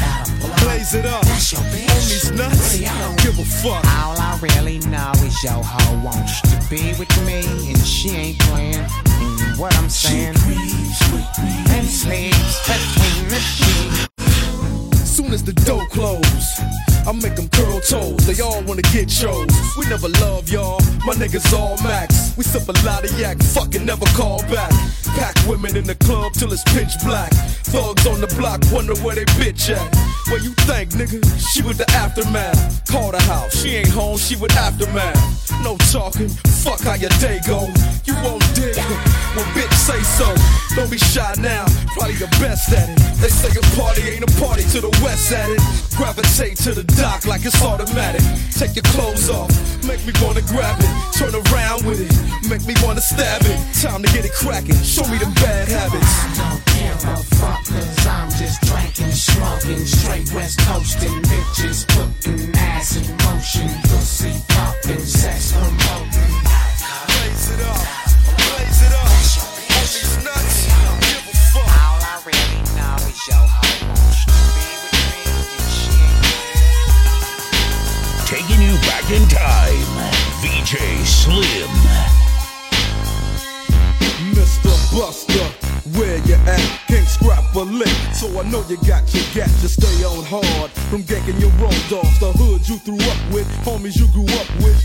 blaze 0.63 0.93
it 0.93 1.05
up. 1.05 1.23
That's 1.23 1.51
your 1.51 1.61
bitch. 1.61 1.89
On 1.89 2.01
these 2.09 2.31
nuts, 2.31 2.81
I 2.81 2.99
don't- 2.99 3.17
give 3.23 3.39
a 3.39 3.45
fuck. 3.45 3.83
All 3.97 4.17
I 4.19 4.37
really 4.41 4.79
know 4.79 5.11
is 5.23 5.43
your 5.43 5.63
hoe 5.63 5.97
wants 6.03 6.41
to 6.41 6.57
be 6.69 6.93
with 6.99 7.11
me, 7.25 7.41
and 7.71 7.85
she 7.85 8.09
ain't 8.11 8.39
playing. 8.39 8.83
Mm, 8.83 9.57
what 9.57 9.75
I'm 9.77 9.89
saying, 9.89 10.35
get 19.07 19.15
chose. 19.15 19.47
We 19.77 19.87
never 19.87 20.09
love 20.21 20.49
y'all, 20.49 20.79
my 21.05 21.13
niggas 21.13 21.53
all 21.57 21.77
max. 21.83 22.35
We 22.37 22.43
sip 22.43 22.67
a 22.67 22.85
lot 22.85 23.03
of 23.03 23.19
yak, 23.19 23.37
fucking 23.39 23.85
never 23.85 24.05
call 24.15 24.41
back. 24.43 24.71
Pack 25.17 25.35
women 25.47 25.75
in 25.75 25.85
the 25.85 25.95
club 25.95 26.33
till 26.33 26.51
it's 26.53 26.63
pitch 26.73 26.93
black. 27.03 27.31
Thugs 27.63 28.05
on 28.07 28.21
the 28.21 28.27
block 28.37 28.61
wonder 28.71 28.95
where 29.01 29.15
they 29.15 29.25
bitch 29.39 29.69
at. 29.73 29.95
What 30.29 30.43
you 30.43 30.51
think, 30.67 30.91
nigga? 30.91 31.23
She 31.39 31.61
with 31.61 31.77
the 31.77 31.89
aftermath. 31.91 32.85
Call 32.87 33.11
the 33.11 33.21
house, 33.23 33.55
she 33.55 33.75
ain't 33.75 33.89
home, 33.89 34.17
she 34.17 34.35
with 34.35 34.55
aftermath. 34.55 35.17
No 35.63 35.77
talking, 35.91 36.29
fuck 36.63 36.81
how 36.81 36.95
your 36.95 37.09
day 37.19 37.39
go. 37.47 37.67
You 38.05 38.13
won't 38.23 38.43
dig 38.53 38.77
when 39.35 39.45
bitch 39.55 39.73
say 39.73 40.01
so. 40.03 40.27
Don't 40.75 40.91
be 40.91 40.97
shy 40.97 41.33
now, 41.39 41.65
probably 41.95 42.15
the 42.15 42.27
best 42.39 42.71
at 42.73 42.89
it. 42.89 42.97
They 43.17 43.29
say 43.29 43.49
a 43.49 43.63
party 43.75 44.03
ain't 44.13 44.23
a 44.23 44.31
party 44.39 44.63
to 44.73 44.81
the 44.81 44.91
west 45.01 45.31
at 45.31 45.49
it. 45.49 45.61
Gravitate 45.97 46.57
to 46.57 46.73
the 46.73 46.83
dock 46.95 47.25
like 47.25 47.43
it's 47.45 47.61
automatic. 47.63 48.21
Take 48.53 48.75
your 48.75 48.85
clothes 48.97 49.29
off, 49.29 49.51
make 49.85 50.01
me 50.07 50.13
wanna 50.23 50.41
grab 50.49 50.75
it. 50.79 50.93
Turn 51.13 51.33
around 51.35 51.85
with 51.85 52.01
it, 52.01 52.13
make 52.49 52.65
me 52.65 52.73
wanna 52.83 53.01
stab 53.01 53.41
it. 53.45 53.59
Time 53.79 54.01
to 54.01 54.09
get 54.11 54.25
it 54.25 54.33
cracking, 54.33 54.81
show 54.81 55.05
me 55.07 55.17
them 55.19 55.33
bad 55.35 55.67
habits. 55.69 56.13
don't 56.41 56.63
give 56.73 57.01
a 57.05 57.17
fuck, 57.37 57.61
cause 57.69 58.07
I'm 58.07 58.29
just 58.41 58.57
drinking, 58.65 59.13
smoking, 59.13 59.85
straight 59.85 60.27
west 60.33 60.59
coasting, 60.65 61.21
bitches 61.29 61.85
putting 61.93 62.55
ass 62.57 62.97
in 62.97 63.07
motion, 63.25 63.69
pussy 63.87 64.33
popping, 64.49 65.05
sex 65.05 65.53
promoting. 65.53 66.33
Blaze 67.07 67.51
it 67.53 67.61
up, 67.69 68.06
back 79.07 79.21
in 79.21 79.27
time. 79.27 79.85
VJ 80.41 81.05
Slim. 81.05 81.69
Mr. 84.33 84.97
Buster, 84.97 85.43
where 85.97 86.17
you 86.25 86.35
at? 86.35 86.79
Can't 86.87 87.07
scrap 87.07 87.55
a 87.55 87.59
lick, 87.59 87.87
so 88.13 88.27
I 88.39 88.43
know 88.49 88.63
you 88.67 88.77
got 88.87 89.13
your 89.13 89.23
gat 89.33 89.49
to 89.61 89.69
stay 89.69 90.03
on 90.03 90.23
hard. 90.25 90.71
From 90.89 91.03
ganking 91.03 91.39
your 91.39 91.51
road 91.51 91.77
dogs, 91.89 92.19
the 92.19 92.31
hood 92.33 92.67
you 92.67 92.77
threw 92.79 92.95
up 92.95 93.33
with, 93.33 93.47
homies 93.63 93.97
you 93.97 94.07
grew 94.11 94.27
up 94.39 94.49
with. 94.61 94.77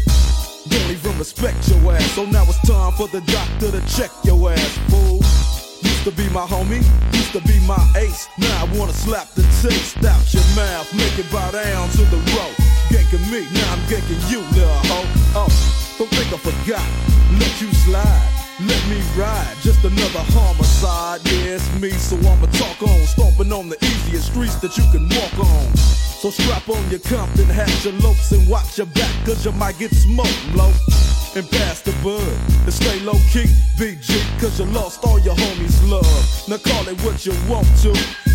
Don't 0.69 0.91
even 0.91 1.19
respect 1.19 1.69
your 1.69 1.93
ass, 1.93 2.13
so 2.13 2.25
now 2.25 2.45
it's 2.45 2.61
time 2.67 2.93
for 2.93 3.09
the 3.09 3.21
doctor 3.23 3.71
to 3.71 3.81
check 3.97 4.11
your 4.25 4.53
ass, 4.53 4.79
fool. 4.89 5.19
Used 5.83 6.05
to 6.05 6.13
be 6.13 6.29
my 6.31 6.47
homie, 6.47 6.83
used 7.13 7.33
to 7.33 7.41
be 7.41 7.59
my 7.67 7.83
ace. 7.97 8.29
Now 8.39 8.67
I 8.67 8.79
wanna 8.79 8.93
slap 8.93 9.29
the 9.35 9.43
taste 9.63 10.05
out 10.05 10.23
your 10.33 10.47
mouth, 10.55 10.93
make 10.95 11.19
it 11.19 11.31
bow 11.33 11.51
down 11.51 11.89
to 11.91 12.05
the 12.05 12.19
road. 12.37 12.82
Ganking 12.93 13.25
me, 13.33 13.49
now 13.55 13.73
I'm 13.73 13.79
ganking 13.89 14.21
you, 14.31 14.41
little 14.53 14.69
hoe. 14.85 15.09
Oh, 15.35 15.97
don't 15.97 16.11
think 16.11 16.29
I 16.31 16.37
forgot, 16.37 16.87
let 17.41 17.59
you 17.59 17.73
slide. 17.73 18.29
Let 18.61 18.87
me 18.87 19.01
ride, 19.17 19.57
just 19.63 19.83
another 19.83 20.21
homicide. 20.37 21.23
Yeah, 21.25 21.57
it's 21.57 21.81
me, 21.81 21.89
so 21.89 22.17
I'ma 22.19 22.45
talk 22.53 22.83
on. 22.83 23.07
Stomping 23.07 23.51
on 23.51 23.71
the 23.71 23.79
easiest 23.83 24.27
streets 24.27 24.57
that 24.57 24.77
you 24.77 24.85
can 24.93 25.09
walk 25.09 25.39
on. 25.39 26.12
So 26.23 26.31
strap 26.31 26.69
on 26.69 26.89
your 26.89 27.01
Compton 27.01 27.47
hat, 27.47 27.67
your 27.83 27.95
lopes, 27.95 28.31
and 28.31 28.49
watch 28.49 28.79
your 28.79 28.87
back, 28.87 29.11
cause 29.27 29.45
you 29.45 29.51
might 29.51 29.77
get 29.81 29.91
smoked, 29.91 30.55
low. 30.55 30.71
And 31.35 31.51
pass 31.51 31.81
the 31.81 31.91
bud, 31.99 32.23
and 32.63 32.73
stay 32.73 33.01
low 33.01 33.19
key, 33.33 33.51
BG, 33.75 34.23
cause 34.39 34.61
you 34.61 34.67
lost 34.67 35.03
all 35.03 35.19
your 35.19 35.35
homies' 35.35 35.83
love. 35.91 36.07
Now 36.47 36.59
call 36.59 36.87
it 36.87 36.95
what 37.03 37.27
you 37.27 37.35
want 37.51 37.67
to. 37.83 37.89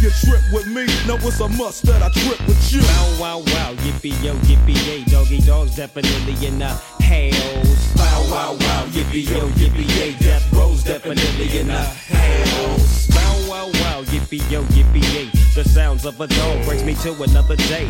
You 0.03 0.09
trip 0.19 0.43
with 0.51 0.67
me, 0.67 0.83
now 1.07 1.15
it's 1.15 1.39
a 1.39 1.47
must 1.47 1.83
that 1.83 2.03
I 2.03 2.09
trip 2.09 2.45
with 2.45 2.59
you. 2.73 2.81
Wow, 2.81 3.07
wow, 3.21 3.37
wow, 3.55 3.73
yippee 3.79 4.21
yo, 4.21 4.35
yippee 4.35 4.75
yay, 4.85 5.05
doggy 5.05 5.39
dogs 5.39 5.77
definitely 5.77 6.45
in 6.45 6.59
the 6.59 6.67
hells. 6.99 7.95
Wow, 7.95 8.27
wow, 8.29 8.57
wow, 8.59 8.83
yippee 8.91 9.31
yo, 9.31 9.47
yippee 9.55 9.87
yay, 9.97 10.11
death 10.19 10.51
rose 10.51 10.83
definitely 10.83 11.57
in 11.57 11.67
the 11.67 11.83
hells. 11.83 13.07
Wow, 13.47 13.67
wow, 13.79 14.03
yippee 14.11 14.43
yo, 14.51 14.61
yippee 14.75 15.01
yay, 15.13 15.29
the 15.55 15.63
sounds 15.63 16.05
of 16.05 16.19
a 16.19 16.27
dog 16.27 16.65
brings 16.65 16.83
me 16.83 16.95
to 16.95 17.13
another 17.23 17.55
day. 17.55 17.87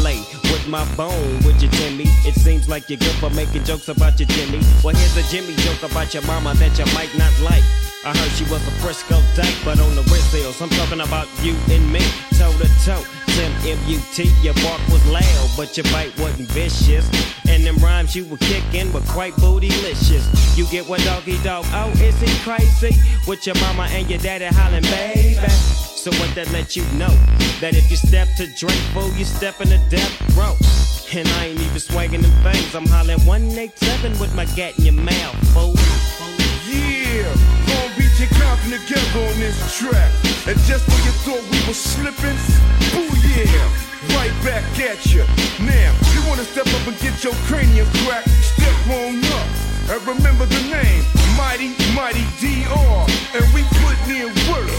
Play 0.00 0.24
with 0.44 0.66
my 0.66 0.82
bone, 0.96 1.44
would 1.44 1.60
you 1.60 1.68
Timmy? 1.68 2.04
It 2.24 2.34
seems 2.34 2.70
like 2.70 2.88
you're 2.88 2.98
good 2.98 3.14
for 3.20 3.28
making 3.30 3.64
jokes 3.64 3.88
about 3.88 4.18
your 4.18 4.28
Jimmy. 4.28 4.60
Well, 4.82 4.96
here's 4.96 5.16
a 5.18 5.22
Jimmy 5.30 5.54
joke 5.56 5.82
about 5.82 6.14
your 6.14 6.22
mama 6.24 6.54
that 6.54 6.78
you 6.78 6.86
might 6.94 7.14
not 7.18 7.32
like. 7.40 7.62
I 8.02 8.16
heard 8.16 8.32
she 8.32 8.44
was 8.44 8.66
a 8.66 8.70
Frisco 8.80 9.20
dyke, 9.36 9.54
but 9.62 9.78
on 9.78 9.94
the 9.94 10.02
wrist 10.08 10.34
I'm 10.62 10.70
talking 10.70 11.00
about 11.00 11.28
you 11.42 11.54
and 11.68 11.92
me, 11.92 12.00
toe 12.38 12.52
to 12.56 12.68
toe. 12.84 13.04
Tim 13.36 13.52
M-U-T, 13.60 14.24
your 14.40 14.54
bark 14.54 14.80
was 14.88 15.04
loud, 15.08 15.50
but 15.56 15.76
your 15.76 15.84
bite 15.92 16.18
wasn't 16.18 16.48
vicious. 16.48 17.10
And 17.54 17.64
them 17.64 17.76
rhymes 17.76 18.16
you 18.16 18.24
were 18.24 18.36
kicking 18.38 18.92
were 18.92 19.06
quite 19.14 19.32
bootylicious. 19.34 20.26
You 20.58 20.66
get 20.66 20.88
what 20.88 21.00
doggy 21.02 21.40
dog, 21.44 21.64
oh, 21.70 21.90
is 22.02 22.18
he 22.20 22.26
crazy? 22.42 22.90
With 23.28 23.46
your 23.46 23.54
mama 23.60 23.86
and 23.92 24.10
your 24.10 24.18
daddy 24.18 24.46
hollering, 24.46 24.82
baby. 24.82 25.38
So 25.94 26.10
what 26.18 26.34
that 26.34 26.50
let 26.50 26.74
you 26.74 26.82
know? 26.98 27.14
That 27.60 27.76
if 27.76 27.88
you 27.92 27.96
step 27.96 28.26
to 28.38 28.48
drink, 28.58 28.74
fool, 28.92 29.08
you 29.14 29.24
step 29.24 29.60
in 29.60 29.68
the 29.68 29.78
death 29.88 30.10
row. 30.36 30.58
And 31.16 31.28
I 31.38 31.54
ain't 31.54 31.60
even 31.60 31.78
swagging 31.78 32.22
them 32.22 32.34
things. 32.42 32.74
I'm 32.74 32.86
hollering 32.86 33.24
187 33.24 34.18
with 34.18 34.34
my 34.34 34.46
gat 34.58 34.76
in 34.80 34.86
your 34.86 34.98
mouth, 34.98 35.38
fool. 35.54 35.78
Yeah, 36.66 37.22
gon' 37.70 37.94
beat 37.94 38.18
your 38.18 38.34
Compton 38.34 38.82
together 38.82 39.30
on 39.30 39.38
this 39.38 39.78
track. 39.78 40.10
And 40.50 40.58
just 40.66 40.82
when 40.90 40.98
you 41.06 41.14
thought 41.22 41.44
we 41.54 41.58
were 41.70 41.78
slipping, 41.78 42.34
boo 42.90 43.06
yeah, 43.30 43.93
right 44.14 44.32
back 44.44 44.64
at 44.80 45.06
you. 45.12 45.24
Now, 45.60 45.92
you 46.12 46.26
wanna 46.28 46.44
step 46.44 46.66
up 46.66 46.86
and 46.86 46.98
get 46.98 47.22
your 47.24 47.34
cranium 47.46 47.86
cracked, 48.04 48.30
step 48.30 48.88
on 48.88 49.24
up. 49.24 49.63
And 49.90 50.00
remember 50.06 50.46
the 50.46 50.60
name, 50.72 51.04
Mighty, 51.36 51.68
Mighty 51.94 52.24
DR. 52.40 53.06
And 53.36 53.44
we 53.52 53.62
putting 53.84 54.16
in 54.16 54.32
work. 54.48 54.70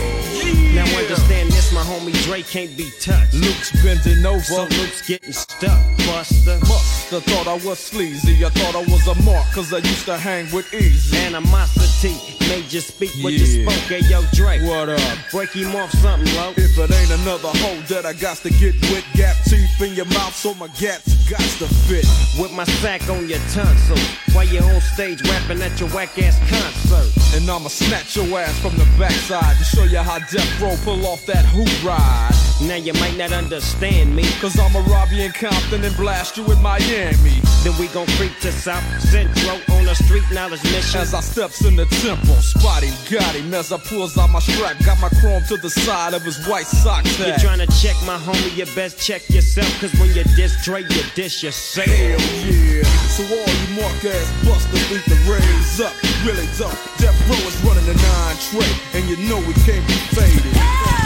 Yeah. 0.43 0.83
Now 0.83 0.97
understand 0.97 1.51
this, 1.51 1.71
my 1.71 1.81
homie 1.81 2.13
Dre 2.25 2.41
can't 2.41 2.75
be 2.75 2.89
touched. 2.99 3.33
Luke's 3.33 3.71
bending 3.83 4.25
over. 4.25 4.41
So 4.41 4.63
Luke's 4.63 5.07
getting 5.07 5.31
stuck, 5.31 5.79
Buster. 5.99 6.57
Musta 6.67 7.21
thought 7.21 7.47
I 7.47 7.55
was 7.65 7.79
sleazy. 7.79 8.43
I 8.43 8.49
thought 8.49 8.75
I 8.75 8.83
was 8.91 9.07
a 9.07 9.15
mark, 9.23 9.45
cause 9.53 9.71
I 9.71 9.77
used 9.77 10.05
to 10.05 10.17
hang 10.17 10.51
with 10.51 10.73
easy. 10.73 11.17
Animosity 11.17 12.35
made 12.49 12.71
you 12.71 12.81
speak 12.81 13.11
what 13.21 13.33
you 13.33 13.45
spoke. 13.45 13.73
Hey, 13.87 14.01
yo, 14.09 14.23
Dre. 14.33 14.59
What 14.67 14.89
up? 14.89 14.99
Break 15.31 15.51
him 15.51 15.75
off 15.75 15.91
something, 15.91 16.33
low. 16.35 16.51
If 16.57 16.77
it 16.77 16.91
ain't 16.91 17.21
another 17.21 17.49
hole 17.59 17.81
that 17.89 18.05
I 18.05 18.13
got 18.13 18.37
to 18.37 18.49
get 18.49 18.75
with, 18.89 19.05
gap 19.13 19.35
teeth 19.45 19.81
in 19.81 19.93
your 19.93 20.05
mouth, 20.05 20.35
so 20.35 20.53
my 20.55 20.67
gats 20.79 21.13
got 21.29 21.39
to 21.39 21.67
fit. 21.87 22.05
With 22.39 22.51
my 22.53 22.65
sack 22.81 23.07
on 23.09 23.29
your 23.29 23.39
tonsil. 23.53 23.97
While 24.33 24.47
you 24.47 24.59
on 24.59 24.81
stage 24.95 25.21
rapping 25.27 25.61
at 25.61 25.77
your 25.77 25.89
whack 25.89 26.17
ass 26.19 26.39
concert. 26.49 27.35
And 27.35 27.49
I'ma 27.49 27.67
snatch 27.67 28.15
your 28.15 28.39
ass 28.39 28.57
from 28.61 28.77
the 28.77 28.87
backside 28.97 29.57
to 29.57 29.63
show 29.65 29.83
you 29.83 29.97
how 29.97 30.19
Death 30.19 30.61
Row 30.61 30.73
pull 30.85 31.05
off 31.05 31.25
that 31.25 31.43
hoop 31.43 31.67
ride. 31.83 32.44
Now 32.61 32.75
you 32.75 32.93
might 32.93 33.17
not 33.17 33.33
understand 33.33 34.15
me. 34.15 34.23
Cause 34.39 34.57
I'ma 34.57 34.79
rob 34.87 35.09
you 35.11 35.23
in 35.23 35.31
Compton 35.31 35.83
and 35.83 35.95
blast 35.97 36.37
you 36.37 36.45
in 36.51 36.61
Miami. 36.61 37.41
Then 37.63 37.77
we 37.77 37.87
gon' 37.87 38.07
creep 38.15 38.31
to 38.41 38.51
South 38.51 38.83
Central 39.01 39.59
on 39.75 39.87
a 39.87 39.95
street 39.95 40.23
knowledge 40.31 40.63
mission. 40.63 41.01
As 41.01 41.13
I 41.13 41.19
steps 41.19 41.65
in 41.65 41.75
the 41.75 41.85
temple, 41.99 42.35
spot 42.35 42.83
him, 42.83 42.93
got 43.11 43.35
him. 43.35 43.53
As 43.53 43.73
I 43.73 43.77
pulls 43.77 44.17
out 44.17 44.29
my 44.29 44.39
strap, 44.39 44.77
got 44.85 44.99
my 45.01 45.09
chrome 45.19 45.43
to 45.49 45.57
the 45.57 45.69
side 45.69 46.13
of 46.13 46.21
his 46.21 46.47
white 46.47 46.65
sock 46.65 47.03
You're 47.19 47.37
trying 47.37 47.59
to 47.59 47.67
check 47.81 47.95
my 48.05 48.17
homie, 48.17 48.55
you 48.55 48.65
best 48.73 48.99
check 48.99 49.29
yourself. 49.29 49.67
Cause 49.81 49.93
when 49.99 50.13
you 50.15 50.23
diss 50.35 50.63
Dre, 50.63 50.81
you 50.81 51.03
diss 51.13 51.43
yourself. 51.43 51.87
Hell 51.87 52.19
yeah. 52.47 52.83
So 53.11 53.23
all 53.23 53.51
you 53.51 53.81
mark 53.81 53.99
ass 54.05 54.31
busters 54.47 54.91
need 54.91 55.03
to 55.03 55.17
raise 55.29 55.81
up. 55.81 55.93
Really 56.23 56.47
don't. 56.57 56.71
Death 57.03 57.19
Row 57.27 57.35
is 57.35 57.57
running 57.67 57.85
the 57.85 57.95
nine 57.99 58.37
tray, 58.47 58.99
and 58.99 59.09
you 59.09 59.17
know 59.27 59.39
it 59.43 59.55
can't 59.67 59.85
be 59.87 59.93
faded. 60.15 61.04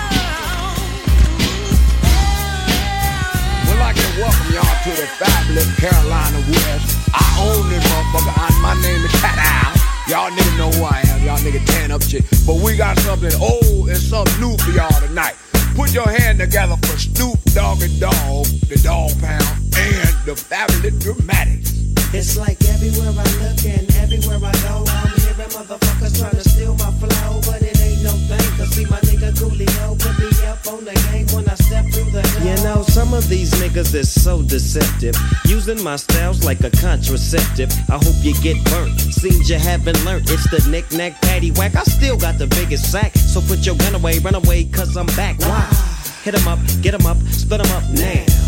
Welcome 4.19 4.51
y'all 4.51 4.83
to 4.83 4.91
the 4.99 5.07
fabulous 5.15 5.69
Carolina 5.79 6.37
West. 6.51 6.99
I 7.13 7.23
own 7.39 7.69
this 7.69 7.83
motherfucker, 7.87 8.35
and 8.35 8.61
my 8.61 8.75
name 8.83 9.05
is 9.05 9.11
Cat 9.21 9.39
Owl. 9.39 9.75
Y'all 10.11 10.29
niggas 10.31 10.57
know 10.57 10.69
who 10.71 10.83
I 10.83 10.99
am. 11.07 11.23
Y'all 11.23 11.37
niggas 11.39 11.65
tan 11.65 11.91
up 11.91 12.03
shit. 12.03 12.25
But 12.45 12.55
we 12.55 12.75
got 12.75 12.99
something 12.99 13.31
old 13.39 13.87
and 13.87 13.97
something 13.97 14.35
new 14.41 14.57
for 14.57 14.71
y'all 14.71 14.91
tonight. 14.99 15.35
Put 15.75 15.93
your 15.93 16.09
hand 16.09 16.39
together 16.39 16.75
for 16.83 16.97
Snoop 16.99 17.39
Dogg 17.55 17.81
and 17.81 17.99
Dog, 17.99 18.45
the 18.67 18.79
Dog 18.83 19.11
Pound, 19.21 19.55
and 19.79 20.13
the 20.27 20.35
fabulous 20.35 20.99
Dramatics. 20.99 21.79
It's 22.11 22.35
like 22.35 22.59
everywhere 22.65 23.15
I 23.15 23.27
look 23.39 23.63
and 23.63 23.87
everywhere 24.03 24.39
I 24.43 24.51
go, 24.67 24.83
I'm 24.83 25.15
hearing 25.21 25.51
motherfuckers 25.55 26.19
trying 26.19 26.35
to 26.35 26.49
steal 26.49 26.75
my 26.75 26.91
flow, 26.99 27.39
but 27.45 27.68
no 28.09 28.17
thing. 28.27 28.65
See 28.69 28.85
my 28.85 28.99
nigga 29.01 29.31
Coolio 29.33 29.97
put 29.99 30.19
me 30.19 30.29
up 30.47 30.65
on 30.67 30.85
the 30.85 30.93
game 31.11 31.27
when 31.35 31.47
I 31.49 31.55
step 31.55 31.85
through 31.93 32.11
the 32.11 32.21
door. 32.21 32.43
You 32.43 32.55
know, 32.63 32.83
some 32.83 33.13
of 33.13 33.27
these 33.29 33.51
niggas 33.53 33.93
is 33.95 34.09
so 34.09 34.41
deceptive. 34.41 35.15
Using 35.45 35.81
my 35.83 35.95
styles 35.95 36.43
like 36.43 36.61
a 36.61 36.69
contraceptive. 36.69 37.71
I 37.89 37.97
hope 37.97 38.15
you 38.21 38.33
get 38.41 38.63
burnt. 38.65 38.99
Seems 38.99 39.49
you 39.49 39.57
haven't 39.57 40.03
learned. 40.05 40.29
It's 40.29 40.49
the 40.49 40.61
knick-knack, 40.69 41.21
patty-whack. 41.21 41.75
I 41.75 41.83
still 41.83 42.17
got 42.17 42.37
the 42.37 42.47
biggest 42.47 42.91
sack. 42.91 43.15
So 43.15 43.41
put 43.41 43.65
your 43.65 43.75
gun 43.75 43.95
away, 43.95 44.19
run 44.19 44.35
away, 44.35 44.65
cause 44.65 44.95
I'm 44.95 45.07
back. 45.17 45.39
Why? 45.39 45.65
Hit 46.23 46.35
'em 46.35 46.47
up, 46.47 46.59
get 46.81 46.93
'em 46.93 47.05
up, 47.05 47.17
split 47.31 47.61
'em 47.61 47.71
up 47.71 47.83
now. 47.91 48.38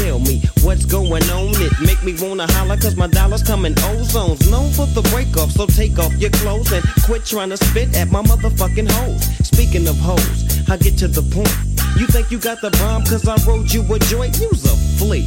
Tell 0.00 0.18
me 0.18 0.42
what's 0.62 0.84
going 0.84 1.22
on. 1.30 1.52
It 1.60 1.72
make 1.80 2.02
me 2.02 2.14
wanna 2.20 2.46
holler 2.52 2.76
cause 2.76 2.96
my 2.96 3.06
dollars 3.06 3.42
come 3.42 3.64
in 3.64 3.74
ozones. 3.74 4.50
Known 4.50 4.72
for 4.72 4.86
the 4.86 5.02
break 5.12 5.36
off, 5.36 5.50
so 5.52 5.66
take 5.66 5.98
off 5.98 6.12
your 6.14 6.30
clothes 6.30 6.72
and 6.72 6.84
quit 7.04 7.24
trying 7.24 7.50
to 7.50 7.56
spit 7.56 7.94
at 7.96 8.10
my 8.10 8.22
motherfucking 8.22 8.90
hoes. 8.90 9.22
Speaking 9.46 9.86
of 9.88 9.96
hoes, 9.98 10.68
I 10.68 10.76
get 10.76 10.96
to 10.98 11.08
the 11.08 11.22
point. 11.22 11.54
You 11.98 12.06
think 12.06 12.30
you 12.30 12.38
got 12.38 12.60
the 12.60 12.70
bomb 12.82 13.04
cause 13.04 13.26
I 13.28 13.36
rode 13.46 13.72
you 13.72 13.82
a 13.92 13.98
joint? 13.98 14.38
You's 14.40 14.64
a 14.64 14.76
flea. 14.98 15.26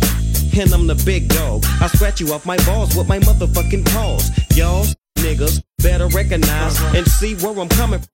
And 0.60 0.72
I'm 0.72 0.88
the 0.88 1.02
big 1.06 1.30
dog. 1.30 1.66
I 1.82 1.88
scratch 1.88 2.20
you 2.20 2.32
off 2.34 2.46
my 2.46 2.58
balls 2.66 2.96
with 2.96 3.08
my 3.08 3.20
motherfucking 3.20 3.86
paws. 3.94 4.30
Y'all 4.56 4.86
niggas 5.18 5.62
better 5.80 6.08
recognize 6.08 6.80
uh-huh. 6.80 6.98
and 6.98 7.08
see 7.08 7.36
where 7.36 7.58
I'm 7.60 7.70
coming 7.70 8.00
from. 8.00 8.13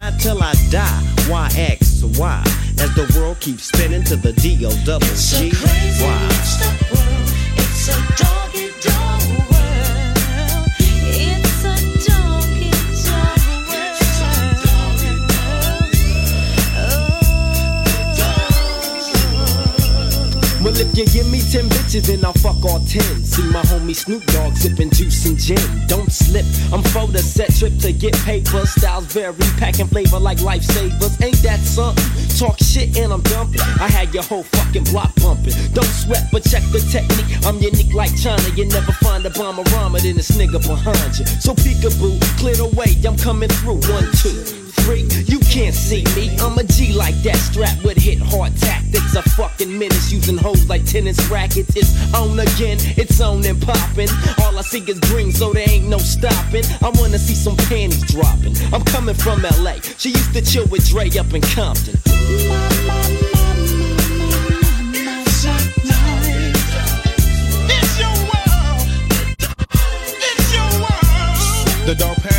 Until 0.00 0.42
I 0.42 0.54
die, 0.70 1.02
X? 1.56 2.02
As 2.80 2.94
the 2.94 3.10
world 3.16 3.40
keeps 3.40 3.64
spinning 3.64 4.04
to 4.04 4.16
the 4.16 4.32
D 4.32 4.64
O 4.66 4.70
double 4.84 5.06
G 5.06 5.50
why? 6.00 6.28
It's 7.56 7.88
a 7.88 7.96
doggy 8.16 8.53
Well, 20.74 20.88
if 20.88 20.98
you 20.98 21.06
give 21.06 21.30
me 21.30 21.40
10 21.40 21.68
bitches, 21.68 22.06
then 22.06 22.24
I'll 22.24 22.32
fuck 22.32 22.58
all 22.64 22.80
10. 22.80 23.22
See 23.22 23.44
my 23.52 23.62
homie 23.62 23.94
Snoop 23.94 24.24
Dogg 24.26 24.56
sipping 24.56 24.90
juice 24.90 25.24
and 25.24 25.38
gin. 25.38 25.62
Don't 25.86 26.10
slip, 26.10 26.44
I'm 26.72 26.82
for 26.82 27.06
the 27.06 27.22
set 27.22 27.54
trip 27.54 27.78
to 27.78 27.92
get 27.92 28.12
paper. 28.24 28.66
Styles 28.66 29.06
vary, 29.12 29.36
packing 29.58 29.86
flavor 29.86 30.18
like 30.18 30.38
lifesavers. 30.38 31.22
Ain't 31.22 31.40
that 31.42 31.60
something? 31.60 32.02
Talk 32.36 32.58
shit 32.58 32.98
and 32.98 33.12
I'm 33.12 33.22
dumping. 33.22 33.60
I 33.78 33.86
had 33.86 34.12
your 34.12 34.24
whole 34.24 34.42
fucking 34.42 34.84
block 34.90 35.14
bumping. 35.22 35.54
Don't 35.74 35.94
sweat, 35.94 36.26
but 36.32 36.42
check 36.42 36.64
the 36.72 36.80
technique. 36.90 37.46
I'm 37.46 37.58
unique 37.62 37.94
like 37.94 38.10
China. 38.18 38.42
You 38.56 38.66
never 38.66 38.90
find 38.98 39.24
a 39.26 39.30
bomber 39.30 39.62
rhymer 39.70 40.00
than 40.00 40.16
this 40.16 40.32
nigga 40.32 40.58
behind 40.58 41.18
you. 41.18 41.26
So 41.38 41.54
peekaboo, 41.54 42.20
clear 42.38 42.56
the 42.56 42.66
way, 42.74 42.98
I'm 43.06 43.16
coming 43.16 43.48
through. 43.48 43.78
One, 43.94 44.10
two 44.18 44.63
three. 44.84 45.08
You 45.24 45.38
can't 45.40 45.74
see 45.74 46.04
me. 46.14 46.36
I'm 46.38 46.58
a 46.58 46.64
G 46.64 46.92
like 46.92 47.16
that, 47.22 47.36
strapped 47.36 47.82
with 47.82 47.96
hit 47.96 48.18
hard 48.20 48.56
tactics. 48.58 49.14
A 49.16 49.22
fucking 49.22 49.76
menace 49.78 50.12
using 50.12 50.36
hoes 50.36 50.68
like 50.68 50.84
tennis 50.84 51.18
rackets. 51.28 51.74
It's 51.74 51.92
on 52.14 52.38
again, 52.38 52.78
it's 52.96 53.20
on 53.20 53.44
and 53.46 53.60
popping. 53.60 54.08
All 54.42 54.56
I 54.58 54.62
see 54.62 54.80
is 54.80 55.00
green, 55.10 55.32
so 55.32 55.52
there 55.52 55.68
ain't 55.68 55.88
no 55.88 55.98
stopping. 55.98 56.64
I 56.82 56.90
wanna 57.00 57.18
see 57.18 57.34
some 57.34 57.56
panties 57.56 58.02
dropping. 58.12 58.54
I'm 58.72 58.84
coming 58.84 59.14
from 59.14 59.42
LA. 59.42 59.80
She 59.98 60.10
used 60.10 60.34
to 60.34 60.42
chill 60.42 60.66
with 60.66 60.86
Dre 60.88 61.08
up 61.18 61.32
in 61.32 61.40
Compton. 61.40 61.98
It's 67.76 67.98
your 67.98 68.16
world. 68.30 68.86
It's 70.28 70.52
your 70.54 70.70
world. 70.80 71.86
The 71.86 71.94
dope 71.98 72.33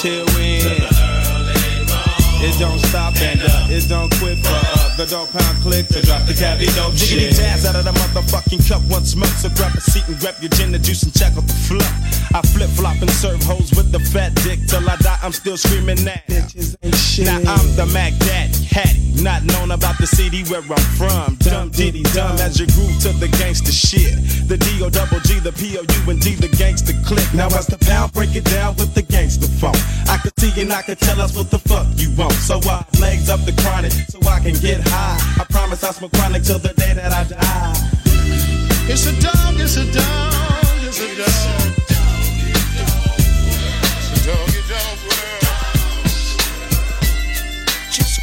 Till 0.00 0.24
we 0.36 0.60
end. 0.64 0.88
It 2.42 2.58
don't 2.58 2.78
stop 2.78 3.14
and 3.20 3.38
uh, 3.42 3.66
it 3.68 3.86
don't 3.86 4.10
quit 4.18 4.38
for 4.38 4.48
uh, 4.54 4.79
the 5.00 5.06
dope 5.06 5.32
pound 5.32 5.56
click 5.62 5.88
to 5.88 6.02
drop 6.02 6.20
the 6.28 6.34
cabbie 6.34 6.68
dope 6.76 6.92
Jiggity 6.92 7.32
shit. 7.32 7.40
jazz 7.40 7.64
out 7.64 7.74
of 7.74 7.88
the 7.88 7.92
motherfucking 7.92 8.60
cup 8.68 8.82
once 8.92 9.16
more. 9.16 9.32
So 9.40 9.48
grab 9.56 9.72
a 9.72 9.80
seat 9.80 10.04
and 10.08 10.18
grab 10.20 10.36
your 10.42 10.50
gin 10.50 10.76
juice 10.82 11.02
and 11.04 11.14
check 11.14 11.32
out 11.40 11.46
the 11.48 11.56
fluff. 11.56 11.88
I 12.36 12.42
flip 12.42 12.68
flop 12.76 13.00
and 13.00 13.10
serve 13.10 13.42
hoes 13.42 13.72
with 13.72 13.92
the 13.92 14.00
fat 14.12 14.34
dick 14.44 14.60
till 14.68 14.84
I 14.84 14.96
die. 14.96 15.18
I'm 15.22 15.32
still 15.32 15.56
screaming 15.56 16.04
that. 16.04 16.28
Now 16.28 17.40
I'm 17.48 17.66
the 17.80 17.88
Mac 17.92 18.12
Daddy, 18.20 18.52
Hattie, 18.68 19.24
not 19.24 19.42
known 19.44 19.70
about 19.72 19.96
the 19.96 20.06
city 20.06 20.44
where 20.52 20.60
I'm 20.60 20.86
from. 21.00 21.36
Dumb 21.40 21.70
diddy 21.70 22.02
dumb 22.12 22.36
as 22.36 22.60
you 22.60 22.66
groove 22.68 23.00
to 23.00 23.16
the 23.16 23.28
gangster 23.40 23.72
shit. 23.72 24.12
The 24.52 24.58
D 24.60 24.84
O 24.84 24.90
double 24.90 25.20
G, 25.20 25.40
the 25.40 25.52
P 25.52 25.80
O 25.80 25.82
U 25.82 26.10
and 26.10 26.20
D, 26.20 26.36
the 26.36 26.52
gangster 26.60 26.92
click. 27.08 27.24
Now 27.32 27.48
as 27.56 27.66
the 27.66 27.78
pound 27.88 28.12
break 28.12 28.36
it 28.36 28.44
down 28.44 28.76
with 28.76 28.92
the 28.92 29.02
gangster 29.02 29.48
phone. 29.48 29.80
I 30.12 30.20
could 30.20 30.36
see 30.36 30.52
and 30.60 30.70
I 30.70 30.82
could 30.82 31.00
tell 31.00 31.20
us 31.20 31.34
what 31.34 31.50
the 31.50 31.58
fuck 31.58 31.88
you 31.96 32.12
want. 32.20 32.36
So 32.36 32.60
I 32.68 32.84
legs 33.00 33.30
up 33.30 33.40
the 33.48 33.56
chronic 33.64 33.92
so 33.92 34.20
I 34.28 34.40
can 34.40 34.54
get 34.60 34.89
high. 34.90 35.42
I 35.42 35.44
promise 35.44 35.82
I'll 35.84 35.92
smoke 35.92 36.12
chronic 36.12 36.42
till 36.42 36.58
the 36.58 36.74
day 36.74 36.92
that 36.94 37.12
I 37.12 37.24
die. 37.24 37.90
It's 38.92 39.06
a 39.06 39.12
dog, 39.22 39.54
it's 39.58 39.76
a 39.76 39.84
dog, 39.92 40.82
it's 40.82 41.00
a 41.00 41.08
dog. 41.16 41.80
It's 44.02 44.10
a 44.14 44.26
doggy 44.26 44.62
dog 44.68 44.98
world. 45.06 45.40
Just 47.94 48.18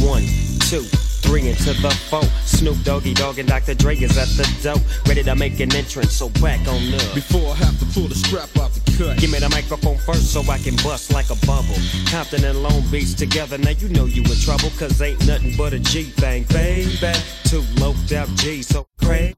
One, 0.00 0.24
two, 0.70 0.84
three 1.26 1.48
into 1.48 1.72
the 1.82 1.90
four. 2.08 2.22
Snoop 2.44 2.82
Doggy 2.84 3.14
Dogg 3.14 3.38
and 3.38 3.48
Dr. 3.48 3.74
Dre 3.74 3.96
is 3.96 4.16
at 4.16 4.28
the 4.36 4.46
door, 4.62 4.76
ready 5.06 5.22
to 5.22 5.34
make 5.34 5.58
an 5.60 5.74
entrance. 5.74 6.12
So 6.12 6.28
back 6.40 6.60
on 6.68 6.94
up. 6.94 7.14
Before 7.14 7.52
I 7.52 7.54
have 7.56 7.78
to 7.80 7.86
pull 7.86 8.06
the 8.06 8.14
strap 8.14 8.56
out 8.58 8.70
the 8.72 8.89
cut. 9.00 9.18
Give 9.18 9.30
me 9.30 9.38
the 9.38 9.48
microphone 9.48 9.96
first 9.98 10.32
so 10.32 10.42
I 10.50 10.58
can 10.58 10.76
bust 10.76 11.12
like 11.12 11.30
a 11.30 11.38
bubble. 11.46 11.80
Compton 12.10 12.44
and 12.44 12.62
Long 12.62 12.82
Beach 12.90 13.14
together, 13.14 13.58
now 13.58 13.70
you 13.70 13.88
know 13.88 14.04
you 14.04 14.22
in 14.22 14.38
trouble, 14.40 14.70
cause 14.78 15.00
ain't 15.00 15.26
nothing 15.26 15.56
but 15.56 15.72
a 15.72 15.78
G 15.78 16.04
thing, 16.04 16.44
baby. 16.44 17.12
Two 17.44 17.64
low 17.80 17.94
out 18.16 18.28
G, 18.36 18.62
so 18.62 18.86
crazy. 19.02 19.34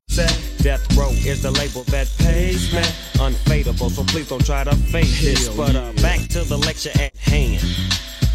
Death 0.58 0.84
Row 0.96 1.10
is 1.10 1.42
the 1.42 1.50
label 1.50 1.82
that 1.84 2.08
pays 2.18 2.72
me. 2.72 2.82
Unfadable, 3.24 3.90
so 3.90 4.02
please 4.04 4.28
don't 4.28 4.44
try 4.44 4.64
to 4.64 4.74
fake 4.74 5.14
this. 5.20 5.48
But 5.48 5.74
uh, 5.74 5.92
back 6.02 6.20
to 6.30 6.44
the 6.44 6.58
lecture 6.58 6.92
at 7.00 7.16
hand. 7.16 7.62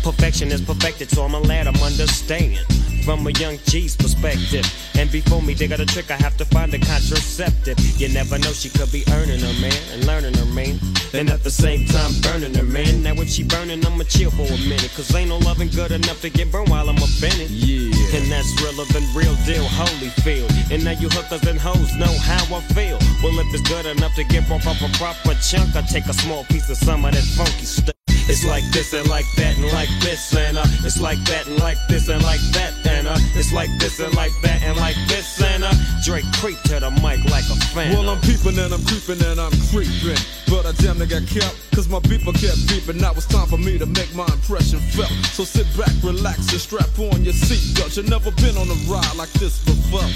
Perfection 0.04 0.52
is 0.52 0.62
perfected, 0.62 1.10
so 1.10 1.24
I'ma 1.24 1.40
let 1.40 1.68
'em 1.68 1.76
understand. 1.76 2.60
From 3.08 3.26
a 3.26 3.32
young 3.40 3.58
G's 3.64 3.96
perspective. 3.96 4.68
And 5.00 5.10
before 5.10 5.42
me 5.42 5.54
they 5.54 5.70
got 5.70 5.80
a 5.80 5.86
trick, 5.86 6.12
I 6.12 6.18
have 6.18 6.36
to 6.38 6.44
find 6.44 6.74
a 6.74 6.78
contraceptive. 6.78 7.80
You 7.96 8.10
never 8.10 8.38
know, 8.38 8.52
she 8.52 8.68
could 8.68 8.92
be 8.92 9.06
earning 9.14 9.40
her 9.40 9.62
man 9.62 9.80
and 9.94 10.06
learning 10.06 10.34
her 10.34 10.52
man. 10.52 10.78
And 11.14 11.30
at 11.30 11.42
the 11.42 11.50
same 11.50 11.86
time, 11.86 12.12
burning 12.20 12.54
her 12.56 12.68
man. 12.68 13.04
Now, 13.04 13.14
if 13.14 13.30
she 13.30 13.44
burning, 13.44 13.86
I'ma 13.86 14.04
chill 14.10 14.30
for 14.30 14.44
a 14.44 14.58
minute. 14.68 14.92
Cause 14.94 15.16
ain't 15.16 15.30
no 15.30 15.38
loving 15.38 15.70
good 15.70 15.94
enough 15.94 16.20
to 16.20 16.30
get 16.30 16.52
burned 16.52 16.68
while 16.68 16.90
I'm 16.90 16.98
up 16.98 17.24
in 17.24 17.32
it. 17.40 17.50
Yeah. 17.50 17.96
And 18.20 18.30
that's 18.30 18.52
realer 18.60 18.84
than 18.92 19.08
real 19.16 19.36
deal, 19.48 19.64
Holyfield. 19.64 20.52
And 20.70 20.84
now 20.84 20.92
you 20.92 21.08
hookers 21.08 21.48
and 21.48 21.58
hoes 21.58 21.96
know 21.96 22.12
how 22.28 22.44
I 22.54 22.60
feel. 22.76 23.00
Well, 23.24 23.40
if 23.40 23.48
it's 23.56 23.64
good 23.70 23.86
enough 23.86 24.16
to 24.16 24.26
get 24.26 24.52
off 24.52 24.68
off 24.68 24.82
a 24.84 24.92
proper 25.00 25.34
chunk, 25.40 25.78
I 25.78 25.82
take 25.88 26.08
a 26.08 26.14
small 26.14 26.44
piece 26.52 26.70
of 26.70 26.76
some 26.76 27.06
of 27.06 27.14
that 27.14 27.24
funky 27.24 27.64
stuff. 27.64 27.97
It's 28.30 28.44
like 28.44 28.64
this 28.72 28.92
and 28.92 29.08
like 29.08 29.26
that 29.38 29.56
and 29.58 29.72
like 29.72 29.90
this 30.02 30.36
and 30.36 30.58
uh, 30.58 30.66
it's 30.84 31.00
like 31.00 31.18
that 31.32 31.48
and 31.48 31.60
like 31.60 31.78
this 31.88 32.10
and 32.10 32.22
like 32.24 32.42
that 32.52 32.74
and 32.86 33.08
uh, 33.08 33.16
it's 33.36 33.54
like 33.54 33.70
this 33.80 34.02
and 34.02 34.14
like 34.16 34.34
that 34.42 34.62
and 34.64 34.76
like 34.78 34.98
this 35.08 35.42
and 35.42 35.64
uh, 35.64 35.72
Drake 36.04 36.26
creep 36.34 36.60
to 36.64 36.80
the 36.80 36.92
mic 37.00 37.24
like 37.32 37.48
a 37.48 37.56
fan. 37.72 37.94
Well, 37.96 38.10
I'm 38.10 38.20
peeping 38.20 38.60
and 38.60 38.74
I'm 38.74 38.84
creeping 38.84 39.24
and 39.24 39.40
I'm 39.40 39.56
creeping. 39.72 40.20
But 40.52 40.66
I 40.66 40.72
damn 40.84 40.98
near 41.00 41.08
got 41.08 41.24
kept, 41.28 41.56
cause 41.72 41.88
my 41.88 42.00
beeper 42.00 42.36
kept 42.36 42.68
beeping. 42.68 43.00
Now 43.00 43.12
it's 43.12 43.28
time 43.28 43.48
for 43.48 43.58
me 43.58 43.78
to 43.78 43.86
make 43.86 44.14
my 44.14 44.28
impression 44.28 44.80
felt. 44.92 45.12
So 45.32 45.44
sit 45.44 45.68
back, 45.80 45.92
relax, 46.04 46.52
and 46.52 46.60
strap 46.60 46.92
on 47.00 47.24
your 47.24 47.34
seatbelt. 47.34 47.96
You've 47.96 48.10
never 48.10 48.32
been 48.44 48.56
on 48.56 48.68
a 48.68 48.78
ride 48.92 49.16
like 49.16 49.32
this 49.40 49.64
before. 49.64 50.08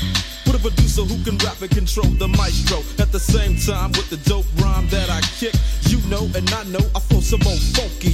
With 0.48 0.60
a 0.60 0.60
producer 0.60 1.04
who 1.04 1.16
can 1.24 1.38
rap 1.48 1.62
and 1.62 1.72
control 1.72 2.12
the 2.20 2.28
maestro. 2.28 2.80
At 3.00 3.12
the 3.12 3.20
same 3.20 3.56
time, 3.56 3.92
with 3.96 4.10
the 4.10 4.18
dope 4.28 4.48
rhyme 4.60 4.88
that 4.90 5.10
I 5.10 5.22
kick, 5.40 5.56
you 5.88 6.00
know 6.10 6.28
and 6.36 6.48
I 6.52 6.64
know 6.72 6.84
I 6.96 7.00
throw 7.00 7.20
some 7.20 7.42
old 7.48 7.60
funky. 8.02 8.14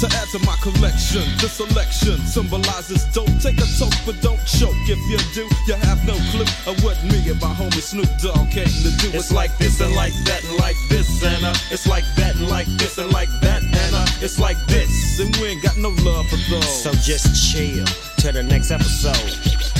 To 0.00 0.06
add 0.16 0.28
to 0.28 0.38
my 0.46 0.56
collection, 0.62 1.22
this 1.38 1.52
selection 1.54 2.18
symbolizes 2.26 3.04
dope. 3.12 3.28
Take 3.40 3.58
a 3.58 3.66
toke, 3.78 3.92
but 4.06 4.20
don't 4.22 4.40
choke. 4.46 4.74
If 4.88 4.98
you 5.10 5.18
do, 5.34 5.48
you 5.66 5.74
have 5.74 6.04
no 6.06 6.14
clue 6.30 6.46
of 6.66 6.82
what 6.82 7.02
me 7.04 7.28
and 7.28 7.40
my 7.40 7.52
homie 7.52 7.82
Snoop 7.82 8.08
Dogg 8.22 8.50
came 8.50 8.66
to 8.66 8.90
do. 8.98 9.10
It's 9.12 9.32
like 9.32 9.56
this 9.58 9.80
and 9.80 9.94
like 9.94 10.14
that 10.24 10.42
and 10.44 10.58
like 10.58 10.76
this 10.88 11.22
and 11.22 11.44
uh, 11.44 11.54
it's 11.70 11.86
like 11.86 12.04
that 12.16 12.36
and 12.36 12.48
like 12.48 12.66
this 12.78 12.98
and 12.98 13.12
like 13.12 13.28
that 13.42 13.62
and 13.62 13.94
uh, 13.94 14.06
it's 14.20 14.38
like 14.38 14.58
this. 14.66 15.20
and 15.20 15.34
we 15.36 15.48
ain't 15.48 15.62
got 15.62 15.76
no 15.76 15.90
love 16.02 16.26
for 16.28 16.36
those. 16.50 16.82
So 16.82 16.92
just 16.92 17.52
chill 17.52 17.84
to 18.18 18.32
the 18.32 18.42
next 18.42 18.70
episode. 18.70 19.79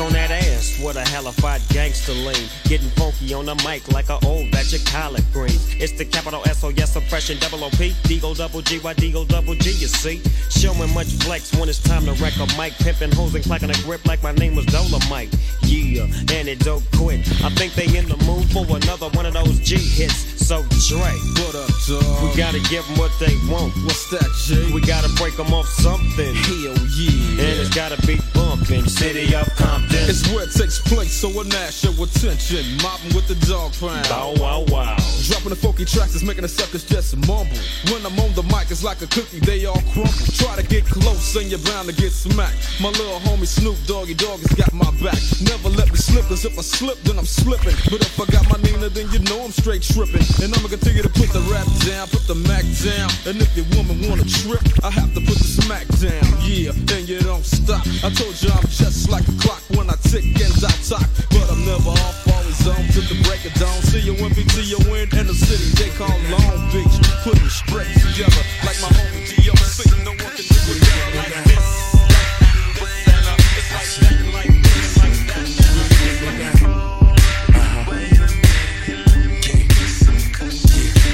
On 0.00 0.12
that 0.12 0.39
ass 0.60 0.78
with 0.82 0.96
a 0.96 1.08
hellified 1.08 1.60
gangster 1.68 2.12
lean. 2.12 2.48
Getting 2.64 2.90
funky 2.90 3.32
on 3.34 3.46
the 3.46 3.54
mic 3.66 3.86
like 3.92 4.08
a 4.08 4.18
old 4.26 4.50
batch 4.50 4.72
of 4.72 4.84
collard 4.84 5.24
greens. 5.32 5.74
It's 5.80 5.92
the 5.92 6.04
capital 6.04 6.42
S 6.46 6.62
O 6.62 6.68
yes 6.68 6.96
oppression 6.96 7.38
double 7.38 7.64
O 7.64 7.70
P. 7.70 7.90
Deagle 8.04 8.36
double 8.36 8.62
G 8.62 8.78
Y 8.78 8.94
Deagle 8.94 9.26
double 9.26 9.54
G, 9.54 9.70
you 9.70 9.88
see. 9.88 10.22
Showing 10.50 10.92
much 10.94 11.08
flex 11.24 11.54
when 11.56 11.68
it's 11.68 11.82
time 11.82 12.04
to 12.04 12.12
wreck 12.22 12.36
a 12.36 12.46
mic. 12.58 12.72
Pimping 12.74 13.12
hoes 13.12 13.34
and 13.34 13.44
clacking 13.44 13.70
a 13.70 13.78
grip 13.84 14.04
like 14.06 14.22
my 14.22 14.32
name 14.32 14.54
was 14.54 14.66
Dolomite. 14.66 15.34
Yeah, 15.62 16.04
and 16.04 16.48
it 16.48 16.60
don't 16.60 16.84
quit. 16.92 17.20
I 17.42 17.50
think 17.50 17.74
they 17.74 17.86
in 17.96 18.08
the 18.08 18.18
mood 18.24 18.50
for 18.52 18.64
another 18.76 19.08
one 19.16 19.26
of 19.26 19.34
those 19.34 19.58
G 19.60 19.76
hits. 19.76 20.28
So 20.46 20.62
Dre, 20.88 21.14
What 21.38 21.54
up, 21.54 21.70
dog. 21.86 22.22
We 22.22 22.36
gotta 22.36 22.60
give 22.68 22.84
them 22.86 22.98
what 22.98 23.12
they 23.20 23.34
want. 23.46 23.72
What's 23.86 24.10
that, 24.10 24.26
G? 24.46 24.72
We 24.74 24.80
gotta 24.80 25.08
break 25.14 25.36
them 25.36 25.54
off 25.54 25.66
something. 25.66 26.34
Hell 26.34 26.74
yeah. 26.98 27.44
And 27.46 27.60
it's 27.60 27.70
gotta 27.74 28.00
be 28.06 28.18
bumping. 28.34 28.84
City 28.86 29.32
of 29.34 29.46
Compton. 29.54 30.10
It's 30.10 30.26
where 30.34 30.49
takes 30.50 30.78
place, 30.78 31.12
so 31.12 31.28
I 31.28 31.44
gnash 31.44 31.84
your 31.84 31.94
attention. 31.94 32.64
Mopping 32.82 33.14
with 33.14 33.28
the 33.28 33.38
dog 33.46 33.72
pound. 33.78 34.08
Bow 34.08 34.34
wow 34.36 34.64
wow. 34.68 34.96
Dropping 35.28 35.50
the 35.50 35.56
funky 35.56 35.84
tracks 35.84 36.14
is 36.14 36.22
making 36.22 36.42
the 36.42 36.48
suckers 36.48 36.84
just 36.84 37.16
mumble. 37.28 37.54
When 37.92 38.04
I'm 38.04 38.18
on 38.18 38.34
the 38.34 38.42
mic, 38.44 38.70
it's 38.70 38.82
like 38.82 39.02
a 39.02 39.06
cookie, 39.06 39.40
they 39.40 39.64
all 39.66 39.80
crumble. 39.94 40.12
Try 40.34 40.56
to 40.56 40.66
get 40.66 40.84
close 40.84 41.36
and 41.36 41.50
you're 41.50 41.62
bound 41.70 41.88
to 41.88 41.94
get 41.94 42.12
smacked. 42.12 42.80
My 42.80 42.90
little 42.90 43.20
homie 43.20 43.46
Snoop 43.46 43.76
Doggy 43.86 44.14
Dogg 44.14 44.40
has 44.40 44.54
got 44.58 44.72
my 44.72 44.90
back. 44.98 45.18
Never 45.40 45.70
let 45.70 45.90
me 45.90 45.96
slip, 45.96 46.26
cause 46.26 46.44
if 46.44 46.58
I 46.58 46.62
slip, 46.62 46.98
then 47.06 47.18
I'm 47.18 47.28
slipping. 47.28 47.76
But 47.86 48.02
if 48.02 48.18
I 48.18 48.26
got 48.26 48.48
my 48.50 48.58
Nina, 48.62 48.88
then 48.88 49.10
you 49.12 49.20
know 49.30 49.44
I'm 49.44 49.52
straight 49.52 49.82
tripping. 49.82 50.24
And 50.42 50.50
I'ma 50.56 50.68
continue 50.68 51.02
to 51.02 51.12
put 51.12 51.30
the 51.30 51.44
rap 51.52 51.68
down, 51.86 52.08
put 52.08 52.26
the 52.26 52.34
Mac 52.48 52.64
down. 52.82 53.10
And 53.28 53.38
if 53.38 53.54
your 53.54 53.68
woman 53.76 54.02
wanna 54.08 54.26
trip, 54.26 54.62
I 54.82 54.90
have 54.90 55.14
to 55.14 55.20
put 55.20 55.38
the 55.38 55.50
smack 55.62 55.86
down. 56.02 56.26
Yeah, 56.42 56.74
and 56.96 57.08
you 57.08 57.20
don't 57.20 57.44
stop. 57.44 57.86
I 58.02 58.10
told 58.10 58.34
you 58.42 58.50
I'm 58.50 58.66
just 58.66 59.10
like 59.10 59.26
a 59.28 59.36
clock 59.38 59.62
when 59.76 59.90
I 59.90 59.96
tick 60.08 60.24
and 60.42 60.52
I 60.64 60.72
talk. 60.88 61.06
But 61.30 61.50
I'm 61.50 61.64
never 61.64 61.90
off, 61.90 62.28
always 62.28 62.66
on 62.66 62.82
to 62.96 63.00
the 63.04 63.16
break 63.28 63.44
of 63.44 63.54
dawn. 63.60 63.82
See 63.82 64.00
you 64.00 64.14
when 64.14 64.32
to 64.32 64.62
you 64.62 64.78
win 64.90 65.08
in 65.12 65.26
the 65.26 65.34
city 65.34 65.68
they 65.76 65.90
call 65.96 66.16
Long 66.32 66.60
Beach. 66.72 66.96
Putting 67.24 67.48
straight 67.48 67.92
together 68.00 68.42
like 68.64 68.80
my 68.80 68.88
homie 68.88 69.28
D.O.C. 69.28 69.90
No 70.04 70.10
one 70.10 70.32
can 70.32 70.46
do 70.48 70.58
it 70.72 70.80
better 70.80 71.16
like 71.16 71.44
this. 71.44 71.80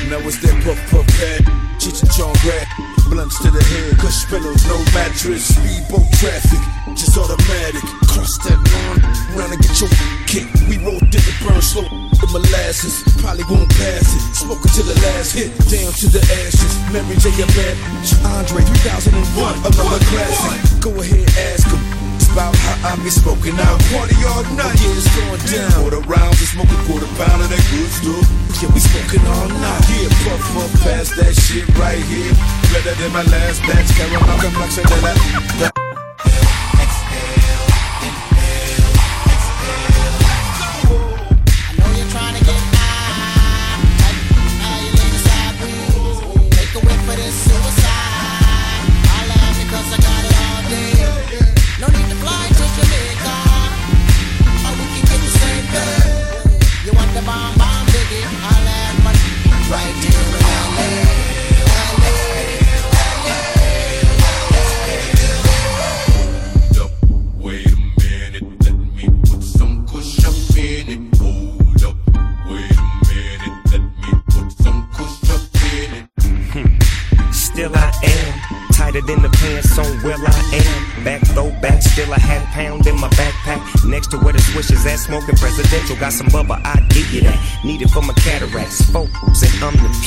Now 0.07 0.23
it's 0.23 0.39
that 0.39 0.55
puff 0.63 0.79
puff 0.91 1.07
pad, 1.19 1.43
Cheech 1.83 2.03
and 2.03 2.13
Chong 2.15 2.37
rap, 2.47 2.86
blunts 3.09 3.39
to 3.43 3.51
the 3.51 3.63
head, 3.63 3.99
cush 3.99 4.27
pillows, 4.27 4.63
no 4.67 4.79
mattress, 4.95 5.55
speedboat 5.55 6.07
traffic, 6.19 6.63
just 6.95 7.17
automatic. 7.17 7.83
Cross 8.11 8.39
that 8.47 8.59
line, 8.59 9.01
round 9.37 9.53
and 9.53 9.63
get 9.63 9.75
your 9.81 9.91
kick. 10.27 10.47
We 10.69 10.79
roll 10.83 10.99
dip 11.11 11.23
it, 11.23 11.37
burn 11.43 11.63
slow, 11.63 11.87
the 11.87 12.27
molasses, 12.33 13.03
probably 13.23 13.45
won't 13.51 13.71
pass 13.71 14.07
it. 14.11 14.23
Smoking 14.35 14.73
to 14.77 14.83
the 14.83 14.97
last 15.07 15.33
hit, 15.35 15.51
down 15.71 15.93
to 15.93 16.07
the 16.11 16.23
ashes. 16.47 16.73
Mary 16.93 17.17
J. 17.19 17.31
bad 17.55 17.77
Andre 18.35 18.63
3001, 18.85 19.59
another 19.67 20.03
classic. 20.11 20.81
Go 20.81 20.91
ahead, 21.01 21.29
ask 21.53 21.67
him. 21.69 22.06
About 22.37 22.55
how 22.55 22.93
I 22.93 23.03
be 23.03 23.09
smoking 23.09 23.57
out. 23.57 23.81
Party 23.97 24.13
all 24.29 24.45
night. 24.61 24.77
Yeah, 24.77 24.93
it's 24.93 25.09
going 25.17 25.41
down. 25.49 25.73
Quarter 25.81 26.05
rounds, 26.05 26.37
we 26.37 26.45
smoking 26.45 26.77
quarter 26.85 27.09
pound 27.17 27.41
of 27.41 27.49
that 27.49 27.65
good 27.73 27.89
stuff. 27.89 28.29
Yeah, 28.61 28.69
we 28.77 28.81
smoking 28.81 29.25
all 29.25 29.49
night. 29.49 29.81
Yeah, 29.89 30.13
puff, 30.21 30.45
puff, 30.53 30.83
pass 30.85 31.17
that 31.17 31.33
shit 31.33 31.65
right 31.81 31.97
here. 31.97 32.37
Better 32.77 32.93
than 33.01 33.11
my 33.17 33.23
last 33.33 33.63
batch. 33.63 33.89
Caramel 33.97 34.39
complexion 34.39 34.85
that 34.85 35.73
I. 35.73 35.76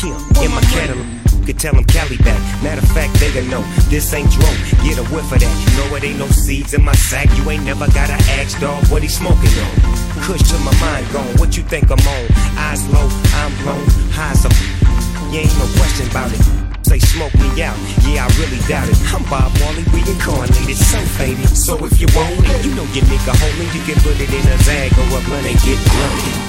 in 0.07 0.51
my 0.51 0.61
Cadillac. 0.71 1.05
Could 1.45 1.59
tell 1.59 1.73
them 1.73 1.83
Cali 1.83 2.15
back. 2.17 2.39
Matter 2.63 2.79
of 2.79 2.91
fact, 2.91 3.19
they 3.19 3.33
know 3.49 3.61
this 3.89 4.13
ain't 4.13 4.29
dro. 4.31 4.47
Get 4.85 4.97
a 4.97 5.03
whiff 5.11 5.31
of 5.31 5.39
that. 5.39 5.55
No, 5.75 5.95
it 5.95 6.03
ain't 6.03 6.19
no 6.19 6.27
seeds 6.27 6.73
in 6.73 6.83
my 6.83 6.93
sack. 6.93 7.27
You 7.37 7.49
ain't 7.49 7.65
never 7.65 7.87
gotta 7.91 8.15
ask, 8.39 8.59
dog, 8.59 8.85
what 8.87 9.01
he 9.01 9.09
smoking 9.09 9.51
on. 9.59 9.73
Kush 10.23 10.43
to 10.51 10.57
my 10.59 10.71
mind 10.79 11.05
gone. 11.11 11.35
What 11.37 11.57
you 11.57 11.63
think 11.63 11.91
I'm 11.91 11.99
on? 11.99 12.25
Eyes 12.55 12.87
low, 12.93 13.09
I'm 13.41 13.51
blown. 13.63 13.83
High 14.15 14.33
some. 14.39 14.53
You 15.33 15.41
ain't 15.41 15.57
no 15.59 15.67
question 15.75 16.07
about 16.07 16.31
it. 16.31 16.41
Say 16.85 16.99
smoke 16.99 17.35
me 17.35 17.61
out, 17.61 17.77
yeah, 18.07 18.25
I 18.25 18.27
really 18.39 18.61
doubt 18.65 18.87
it. 18.89 18.97
I'm 19.13 19.23
Bob 19.29 19.51
Marley, 19.59 19.83
reincarnated, 19.91 20.77
so 20.77 20.97
faded. 21.19 21.49
So 21.49 21.75
if 21.85 21.99
you 21.99 22.07
want 22.15 22.39
it, 22.39 22.65
you 22.65 22.73
know 22.73 22.87
your 22.95 23.05
nigga 23.05 23.33
homie, 23.35 23.67
you 23.75 23.81
can 23.83 23.99
put 24.01 24.15
it 24.15 24.31
in 24.31 24.45
a 24.47 24.57
bag 24.63 24.93
or 24.97 25.17
a 25.17 25.21
blunt 25.27 25.45
and 25.45 25.59
get 25.61 25.77
blunted. 25.85 26.48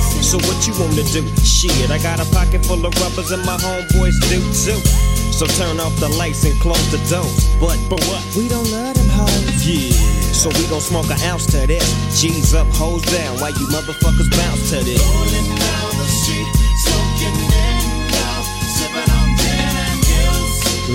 So 0.21 0.37
what 0.47 0.65
you 0.67 0.73
wanna 0.79 1.03
do? 1.11 1.25
Shit, 1.43 1.89
I 1.91 1.97
got 1.97 2.21
a 2.21 2.27
pocket 2.31 2.65
full 2.65 2.85
of 2.85 2.93
rubbers 3.01 3.31
and 3.31 3.43
my 3.45 3.57
homeboys 3.57 4.15
do 4.29 4.39
too. 4.53 4.79
So 5.33 5.45
turn 5.57 5.79
off 5.79 5.95
the 5.99 6.09
lights 6.09 6.45
and 6.45 6.57
close 6.61 6.85
the 6.91 7.01
doors. 7.09 7.49
But 7.59 7.77
but 7.89 7.99
what? 8.05 8.23
We 8.37 8.47
don't 8.47 8.69
love 8.71 8.95
them 8.95 9.09
hoes. 9.09 9.65
Yeah. 9.65 9.91
So 10.31 10.49
we 10.49 10.67
gon' 10.67 10.81
smoke 10.81 11.09
an 11.09 11.19
ounce 11.23 11.45
to 11.47 11.65
this. 11.67 11.83
G's 12.21 12.53
up, 12.53 12.67
hoes 12.69 13.01
down. 13.03 13.39
Why 13.39 13.49
you 13.49 13.67
motherfuckers 13.73 14.29
bounce 14.31 14.69
to 14.69 14.83
this. 14.85 15.01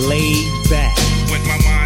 Laid 0.07 0.71
back. 0.71 0.97
With 1.31 1.45
my 1.47 1.59
mind 1.65 1.86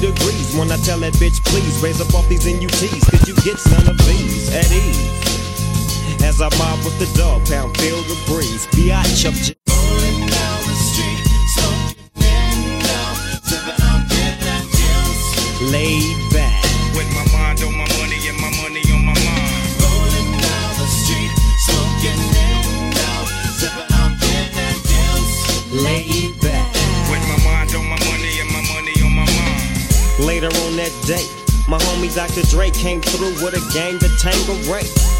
degrees 0.00 0.56
when 0.56 0.70
I 0.72 0.76
tell 0.78 0.98
that 1.00 1.12
bitch, 1.14 1.38
please 1.44 1.80
raise 1.82 2.00
up 2.00 2.12
off 2.14 2.26
these 2.28 2.46
NUTs, 2.46 3.04
cause 3.10 3.28
you 3.28 3.34
get 3.44 3.58
none 3.70 3.88
of 3.88 3.98
these 4.06 4.48
at 4.54 4.70
ease. 4.72 6.22
As 6.22 6.40
I 6.40 6.48
mob 6.58 6.84
with 6.84 6.98
the 6.98 7.08
dog 7.18 7.46
pound, 7.46 7.76
feel 7.76 7.96
the 8.02 8.16
breeze. 8.26 8.66
Biatch 8.68 9.26
up. 9.28 9.34
j- 9.34 9.54
Laid 15.70 16.32
back. 16.32 16.49
My 31.70 31.78
homie 31.78 32.12
Dr. 32.12 32.42
Dre 32.50 32.70
came 32.70 33.00
through 33.00 33.34
with 33.44 33.54
a 33.54 33.72
gang 33.72 33.98
to 34.00 34.08
Tango 34.18 34.54
Ray. 34.72 35.19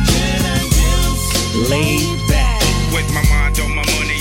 Laid 1.55 2.27
back. 2.27 2.61
With 2.93 3.11
my 3.13 3.23
mind 3.29 3.59
on 3.59 3.75
my 3.75 3.75
money 3.75 3.81
my 3.83 3.97
money 3.99 4.20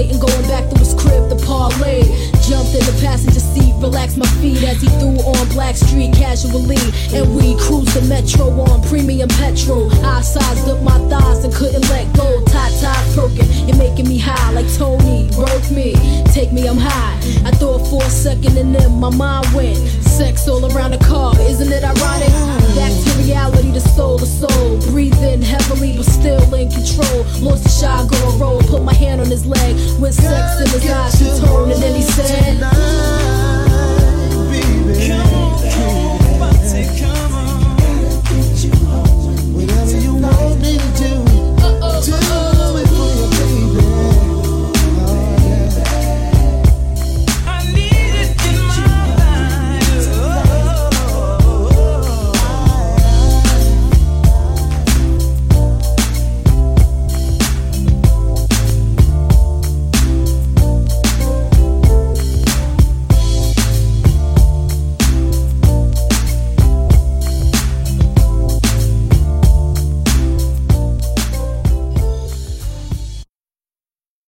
contemplating 0.00 0.20
going 0.20 0.48
back 0.48 0.68
to 0.70 0.78
his 0.78 0.94
crib 0.94 1.28
to 1.28 1.36
parlay. 1.46 2.02
Jumped 2.48 2.74
in 2.74 2.84
the 2.84 2.98
passenger 3.00 3.40
seat, 3.40 3.74
relaxed 3.78 4.16
my 4.16 4.26
feet 4.40 4.62
as 4.64 4.80
he 4.80 4.88
threw 4.98 5.16
on 5.22 5.46
Blackstreet 5.48 6.14
casually, 6.16 6.76
and 7.14 7.34
we 7.36 7.56
cruised 7.60 7.94
the 7.94 8.02
metro 8.08 8.48
on 8.60 8.82
premium 8.88 9.28
petrol. 9.28 9.90
I 10.04 10.20
sized 10.20 10.68
up 10.68 10.82
my 10.82 10.98
thighs 11.08 11.44
and 11.44 11.54
couldn't 11.54 11.88
let 11.88 12.12
go. 12.16 12.42
Tie 12.46 12.70
tie 12.80 13.12
perking, 13.14 13.50
you're 13.68 13.76
making 13.76 14.08
me 14.08 14.18
high 14.18 14.52
like 14.52 14.66
Tony. 14.76 15.28
Work 15.36 15.70
me, 15.70 15.94
take 16.32 16.52
me, 16.52 16.66
I'm 16.66 16.78
high. 16.78 17.16
I 17.44 17.50
thought 17.52 17.86
for 17.88 18.02
a 18.02 18.10
second 18.10 18.56
and 18.56 18.74
then 18.74 18.98
my 18.98 19.10
mind 19.10 19.46
went. 19.54 19.78
Sex 20.20 20.46
all 20.48 20.62
around 20.76 20.90
the 20.90 20.98
car, 20.98 21.32
isn't 21.40 21.72
it 21.72 21.82
ironic? 21.82 22.28
Back 22.76 22.92
to 23.04 23.10
reality, 23.22 23.70
the 23.70 23.80
soul 23.80 24.18
to 24.18 24.26
soul. 24.26 24.78
Breathing 24.92 25.40
heavily, 25.40 25.96
but 25.96 26.04
still 26.04 26.54
in 26.54 26.70
control. 26.70 27.24
Lost 27.40 27.62
the 27.64 27.70
shy 27.70 28.06
girl 28.06 28.36
roll, 28.36 28.60
put 28.60 28.82
my 28.82 28.92
hand 28.92 29.22
on 29.22 29.28
his 29.28 29.46
leg. 29.46 29.76
With 29.98 30.12
sex 30.12 30.60
in 30.60 30.78
his 30.78 30.90
eyes, 30.90 31.18
she 31.18 31.24
turned 31.40 31.72
and 31.72 31.82
then 31.82 31.96
he 31.96 32.02
said, 32.02 33.39